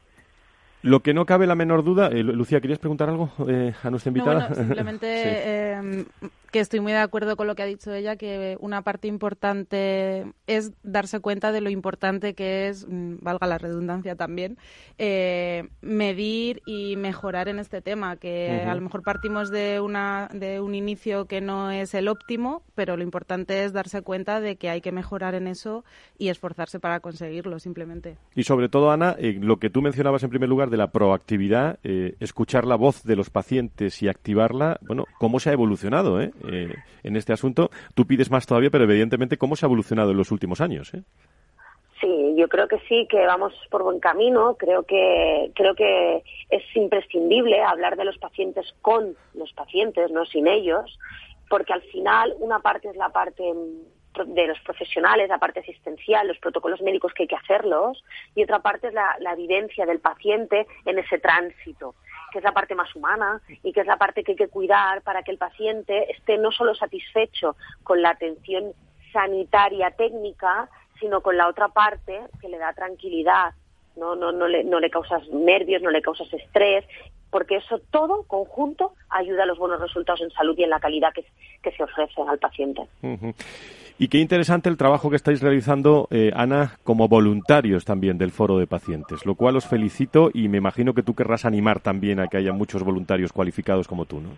[0.83, 4.53] Lo que no cabe la menor duda, eh, Lucía, ¿querías preguntar algo a nuestra invitada?
[4.53, 5.75] simplemente
[6.55, 10.31] que estoy muy de acuerdo con lo que ha dicho ella, que una parte importante
[10.47, 14.57] es darse cuenta de lo importante que es, mm, valga la redundancia también,
[14.97, 20.61] eh, medir y mejorar en este tema, que a lo mejor partimos de, una, de
[20.61, 24.69] un inicio que no es el óptimo, pero lo importante es darse cuenta de que
[24.69, 25.83] hay que mejorar en eso
[26.17, 28.15] y esforzarse para conseguirlo, simplemente.
[28.33, 31.79] Y sobre todo, Ana, eh, lo que tú mencionabas en primer lugar de la proactividad,
[31.83, 36.21] eh, escuchar la voz de los pacientes y activarla, bueno, ¿cómo se ha evolucionado?
[36.21, 36.31] Eh?
[36.51, 36.73] Eh,
[37.03, 37.69] en este asunto.
[37.93, 40.93] Tú pides más todavía, pero evidentemente, ¿cómo se ha evolucionado en los últimos años?
[40.93, 41.01] Eh?
[42.01, 44.55] Sí, yo creo que sí, que vamos por buen camino.
[44.57, 50.47] Creo que creo que es imprescindible hablar de los pacientes con los pacientes, no sin
[50.47, 50.99] ellos,
[51.49, 56.37] porque al final una parte es la parte de los profesionales, la parte asistencial, los
[56.39, 60.67] protocolos médicos que hay que hacerlos, y otra parte es la, la vivencia del paciente
[60.85, 61.95] en ese tránsito
[62.35, 65.01] que es la parte más humana y que es la parte que hay que cuidar
[65.03, 68.73] para que el paciente esté no solo satisfecho con la atención
[69.13, 70.67] sanitaria técnica,
[70.99, 73.53] sino con la otra parte que le da tranquilidad,
[73.95, 76.83] no, no, no, le, no le causas nervios, no le causas estrés,
[77.29, 81.13] porque eso todo conjunto ayuda a los buenos resultados en salud y en la calidad
[81.13, 82.81] que, se ofrece al paciente.
[83.97, 88.57] Y qué interesante el trabajo que estáis realizando, eh, Ana, como voluntarios también del Foro
[88.57, 92.27] de Pacientes, lo cual os felicito y me imagino que tú querrás animar también a
[92.27, 94.31] que haya muchos voluntarios cualificados como tú, ¿no?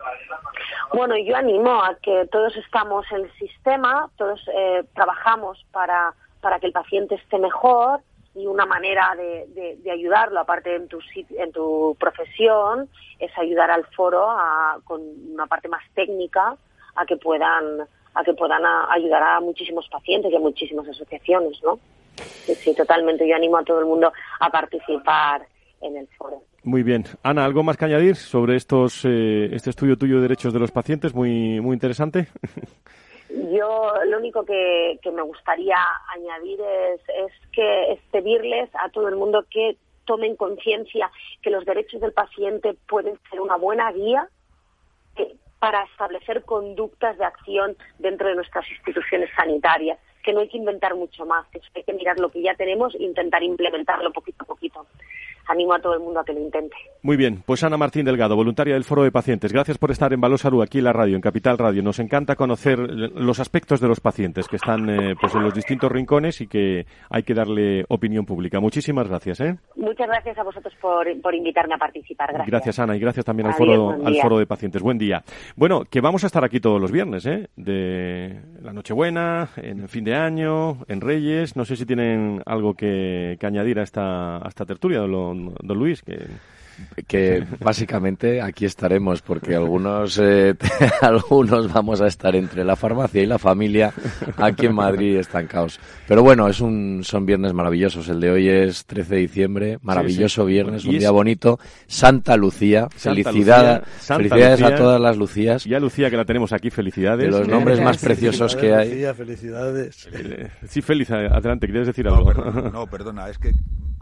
[0.93, 6.59] Bueno, yo animo a que todos estamos en el sistema, todos eh, trabajamos para, para
[6.59, 8.01] que el paciente esté mejor
[8.35, 10.99] y una manera de, de, ayudarlo, aparte en tu,
[11.31, 12.87] en tu profesión,
[13.17, 15.01] es ayudar al foro a, con
[15.33, 16.55] una parte más técnica
[16.95, 21.79] a que puedan a que puedan ayudar a muchísimos pacientes y a muchísimas asociaciones, ¿no?
[22.15, 23.27] Sí, totalmente.
[23.27, 25.45] Yo animo a todo el mundo a participar
[25.81, 26.41] en el foro.
[26.63, 27.05] Muy bien.
[27.23, 30.71] Ana, ¿algo más que añadir sobre estos, eh, este estudio tuyo de derechos de los
[30.71, 31.13] pacientes?
[31.13, 32.27] Muy, muy interesante.
[33.29, 35.77] Yo lo único que, me gustaría
[36.13, 41.65] añadir es, es que es pedirles a todo el mundo que tomen conciencia que los
[41.65, 44.36] derechos del paciente pueden ser una buena guía, que
[45.59, 50.95] para establecer conductas de acción dentro de nuestras instituciones sanitarias, que no hay que inventar
[50.95, 54.47] mucho más, que hay que mirar lo que ya tenemos e intentar implementarlo poquito a
[54.47, 54.85] poquito
[55.47, 56.75] animo a todo el mundo a que lo intente.
[57.01, 60.21] Muy bien, pues Ana Martín Delgado, voluntaria del Foro de Pacientes, gracias por estar en
[60.21, 61.83] Valor Salud aquí en la radio, en Capital Radio.
[61.83, 65.91] Nos encanta conocer los aspectos de los pacientes que están eh, pues en los distintos
[65.91, 68.59] rincones y que hay que darle opinión pública.
[68.59, 69.39] Muchísimas gracias.
[69.41, 69.57] ¿eh?
[69.75, 72.29] Muchas gracias a vosotros por, invitarme a participar.
[72.29, 72.49] Gracias.
[72.49, 74.81] Gracias Ana y gracias también al, foro, al Foro de Pacientes.
[74.81, 75.23] Buen día.
[75.55, 77.47] Bueno, que vamos a estar aquí todos los viernes, ¿eh?
[77.55, 81.55] de la Nochebuena, en el fin de año, en Reyes.
[81.55, 86.01] No sé si tienen algo que, añadir a esta, a esta tertulia, lo, don, Luis,
[86.01, 86.27] que
[87.07, 90.55] que básicamente aquí estaremos porque algunos eh,
[91.01, 93.93] algunos vamos a estar entre la farmacia y la familia
[94.37, 95.79] aquí en Madrid estancados.
[96.07, 98.09] Pero bueno, es un son viernes maravillosos.
[98.09, 101.59] El de hoy es 13 de diciembre, maravilloso viernes, un día bonito.
[101.87, 105.65] Santa Lucía, felicidad, felicidades a todas las Lucías.
[105.65, 107.25] Y a Lucía que la tenemos aquí, felicidades.
[107.25, 108.89] De los nombres más preciosos que hay.
[108.89, 110.07] Lucía, felicidades.
[110.11, 112.33] Eh, sí, feliz, adelante, ¿quieres decir algo?
[112.33, 113.53] no, perdona, es que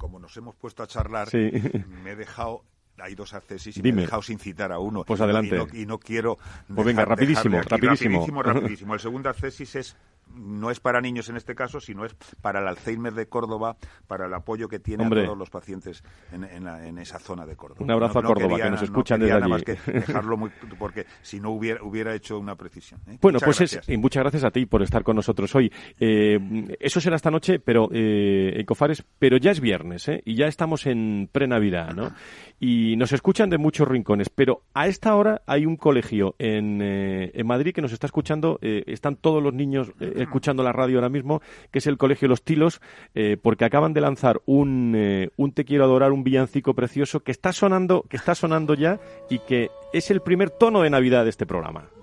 [0.06, 2.64] como nos hemos puesto a charlar, me he dejado
[2.99, 5.03] hay dos accesos y me he dejado sin citar a uno.
[5.03, 5.66] Pues adelante.
[5.74, 6.38] Y no, quiero.
[6.74, 8.20] Pues venga, rapidísimo, rapidísimo.
[8.20, 8.93] Rapidísimo, rapidísimo.
[8.93, 9.97] El segundo accesis es
[10.34, 14.26] no es para niños en este caso, sino es para el Alzheimer de Córdoba, para
[14.26, 17.84] el apoyo que tienen todos los pacientes en, esa zona de Córdoba.
[17.84, 19.49] Un abrazo a Córdoba, que nos escuchan desde allí.
[19.49, 22.99] Más que dejarlo muy, porque si no hubiera, hubiera hecho una precisión.
[23.07, 23.17] ¿eh?
[23.21, 25.71] Bueno, pues Es, y muchas gracias a ti por estar con nosotros hoy.
[25.99, 26.39] Eh,
[26.80, 30.21] eso será esta noche, pero eh, Ecofares, pero ya es viernes, ¿eh?
[30.26, 32.11] Y ya estamos en pre-Navidad, ¿no?
[32.59, 37.47] Y nos escuchan de muchos rincones, pero a esta hora hay un colegio en, en
[37.47, 41.41] Madrid que nos está escuchando, están todos los niños escuchando la radio ahora mismo,
[41.72, 42.82] que es el Colegio Los Tilos,
[43.13, 47.32] eh, porque acaban de lanzar un, eh, un Te quiero adorar, un villancico precioso que
[47.32, 48.99] está sonando, que está sonando ya
[49.30, 51.95] y que es el primer tono de Navidad de este programa.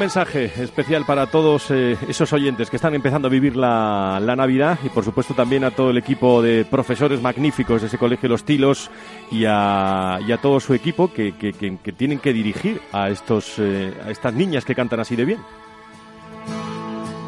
[0.00, 4.88] Mensaje especial para todos eh, esos oyentes que están empezando a vivir la, Navidad y
[4.88, 8.90] por supuesto también a todo el equipo de profesores magníficos de ese colegio Los Tilos
[9.30, 11.32] y a, todo su equipo que,
[11.98, 15.40] tienen que dirigir a, estos, eh, a estas niñas que cantan así de bien.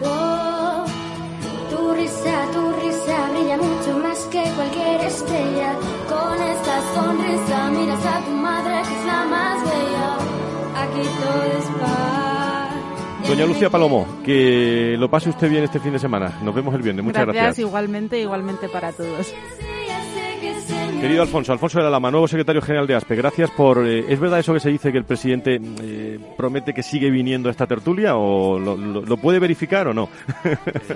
[0.02, 0.86] Oh.
[6.08, 10.16] Con esta sonrisa miras a tu madre que es la más bella.
[10.82, 11.41] Aquí todo
[13.32, 16.38] Doña Lucía Palomo, que lo pase usted bien este fin de semana.
[16.42, 17.02] Nos vemos el viernes.
[17.02, 17.42] Muchas gracias.
[17.42, 19.32] Gracias, igualmente, igualmente para todos.
[21.00, 23.86] Querido Alfonso, Alfonso de la Lama, nuevo secretario general de ASPE, gracias por...
[23.86, 27.48] Eh, ¿Es verdad eso que se dice que el presidente eh, promete que sigue viniendo
[27.48, 30.10] a esta tertulia o lo, puede verificar o no?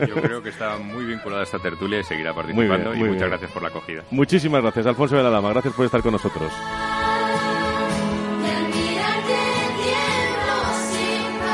[0.07, 3.51] Yo creo que está muy vinculada a esta tertulia y seguirá participando y muchas gracias
[3.51, 4.03] por la acogida.
[4.11, 6.53] Muchísimas gracias, Alfonso de la Lama, gracias por estar con nosotros.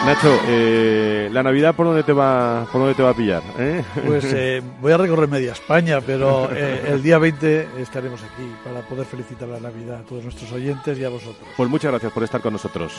[0.04, 3.40] Nacho, eh, la Navidad por dónde te va, por dónde te va a pillar?
[3.56, 3.84] Eh?
[4.04, 9.06] Pues eh, voy a recorrer media España, pero el día 20 estaremos aquí para poder
[9.06, 11.48] felicitar la Navidad a todos nuestros oyentes y a vosotros.
[11.56, 12.92] Pues muchas gracias por estar con nosotros.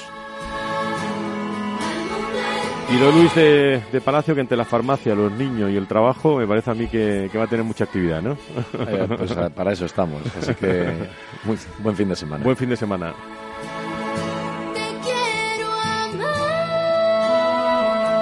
[2.89, 6.47] Y don Luis de, Palacio, que entre la farmacia, los niños y el trabajo, me
[6.47, 8.37] parece a mí que, va a tener mucha actividad, ¿no?
[9.17, 10.93] pues para eso estamos, así que
[11.79, 12.43] buen fin de semana.
[12.43, 13.13] Buen fin de semana.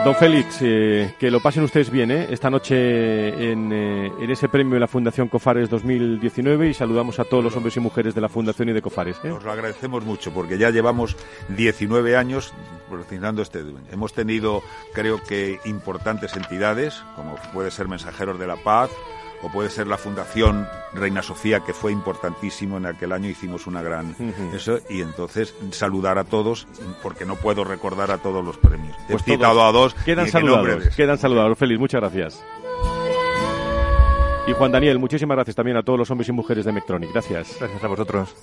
[0.04, 2.26] Don Félix, eh, que lo pasen ustedes bien ¿eh?
[2.32, 7.26] esta noche en, eh, en, ese premio de la Fundación Cofares 2019 y saludamos a
[7.26, 9.18] todos los hombres y mujeres de la Fundación y de Cofares.
[9.24, 9.28] ¿eh?
[9.28, 11.16] Nos lo agradecemos mucho porque ya llevamos
[11.50, 12.52] 19 años
[12.90, 13.64] patrocinando este.
[13.92, 18.90] Hemos tenido, creo que, importantes entidades, como puede ser Mensajeros de la Paz,
[19.42, 23.82] o puede ser la Fundación Reina Sofía, que fue importantísimo en aquel año, hicimos una
[23.82, 24.16] gran...
[24.54, 26.68] eso Y entonces saludar a todos,
[27.02, 28.96] porque no puedo recordar a todos los premios.
[29.08, 29.94] Pues He citado a dos.
[29.94, 31.58] Quedan saludados, quedan saludados.
[31.58, 32.44] Feliz, muchas gracias.
[34.48, 37.12] Y Juan Daniel, muchísimas gracias también a todos los hombres y mujeres de Mectronic.
[37.12, 37.58] Gracias.
[37.60, 38.36] Gracias a vosotros.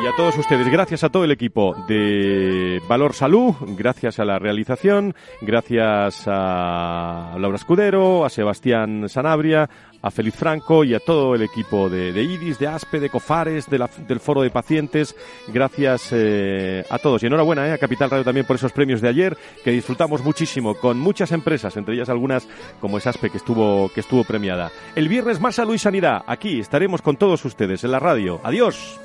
[0.00, 4.38] Y a todos ustedes, gracias a todo el equipo de Valor Salud, gracias a la
[4.38, 9.68] realización, gracias a Laura Escudero, a Sebastián Sanabria,
[10.00, 14.20] a Feliz Franco y a todo el equipo de, IDIS, de ASPE, de COFARES, del
[14.20, 15.14] Foro de Pacientes.
[15.48, 17.22] Gracias eh, a todos.
[17.22, 20.74] Y enhorabuena eh, a Capital Radio también por esos premios de ayer, que disfrutamos muchísimo
[20.74, 22.48] con muchas empresas, entre ellas algunas
[22.80, 24.72] como es ASPE, que estuvo, que estuvo premiada.
[24.96, 26.24] El viernes más salud y sanidad.
[26.26, 28.40] Aquí estaremos con todos ustedes en la radio.
[28.42, 28.98] Adiós.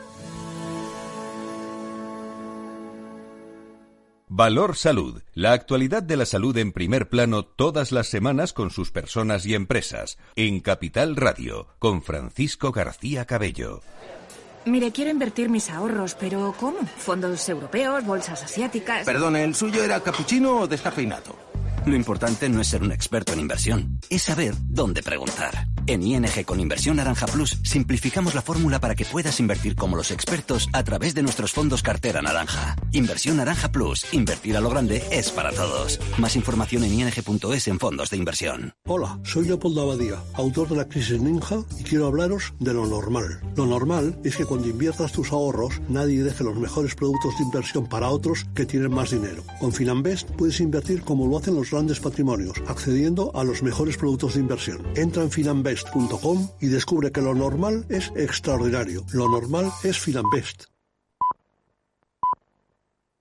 [4.29, 8.91] Valor Salud, la actualidad de la salud en primer plano todas las semanas con sus
[8.91, 13.79] personas y empresas, en Capital Radio, con Francisco García Cabello.
[14.65, 16.77] Mire, quiero invertir mis ahorros, pero ¿cómo?
[16.97, 19.05] ¿Fondos europeos, bolsas asiáticas?
[19.05, 21.46] Perdón, ¿el suyo era capuchino o descafeinado?
[21.87, 25.69] Lo importante no es ser un experto en inversión, es saber dónde preguntar.
[25.87, 30.11] En ING con Inversión Naranja Plus simplificamos la fórmula para que puedas invertir como los
[30.11, 32.75] expertos a través de nuestros fondos cartera naranja.
[32.91, 34.05] Inversión Naranja Plus.
[34.11, 36.01] Invertir a lo grande es para todos.
[36.17, 38.73] Más información en ing.es en fondos de inversión.
[38.85, 43.39] Hola, soy Leopoldo Abadía, autor de La Crisis Ninja y quiero hablaros de lo normal.
[43.55, 47.87] Lo normal es que cuando inviertas tus ahorros nadie deje los mejores productos de inversión
[47.87, 49.41] para otros que tienen más dinero.
[49.61, 54.33] Con Finanbest puedes invertir como lo hacen los grandes patrimonios, accediendo a los mejores productos
[54.33, 54.79] de inversión.
[54.95, 55.87] Entra en Finanbest
[56.59, 59.05] y descubre que lo normal es extraordinario.
[59.13, 60.76] Lo normal es Finambest.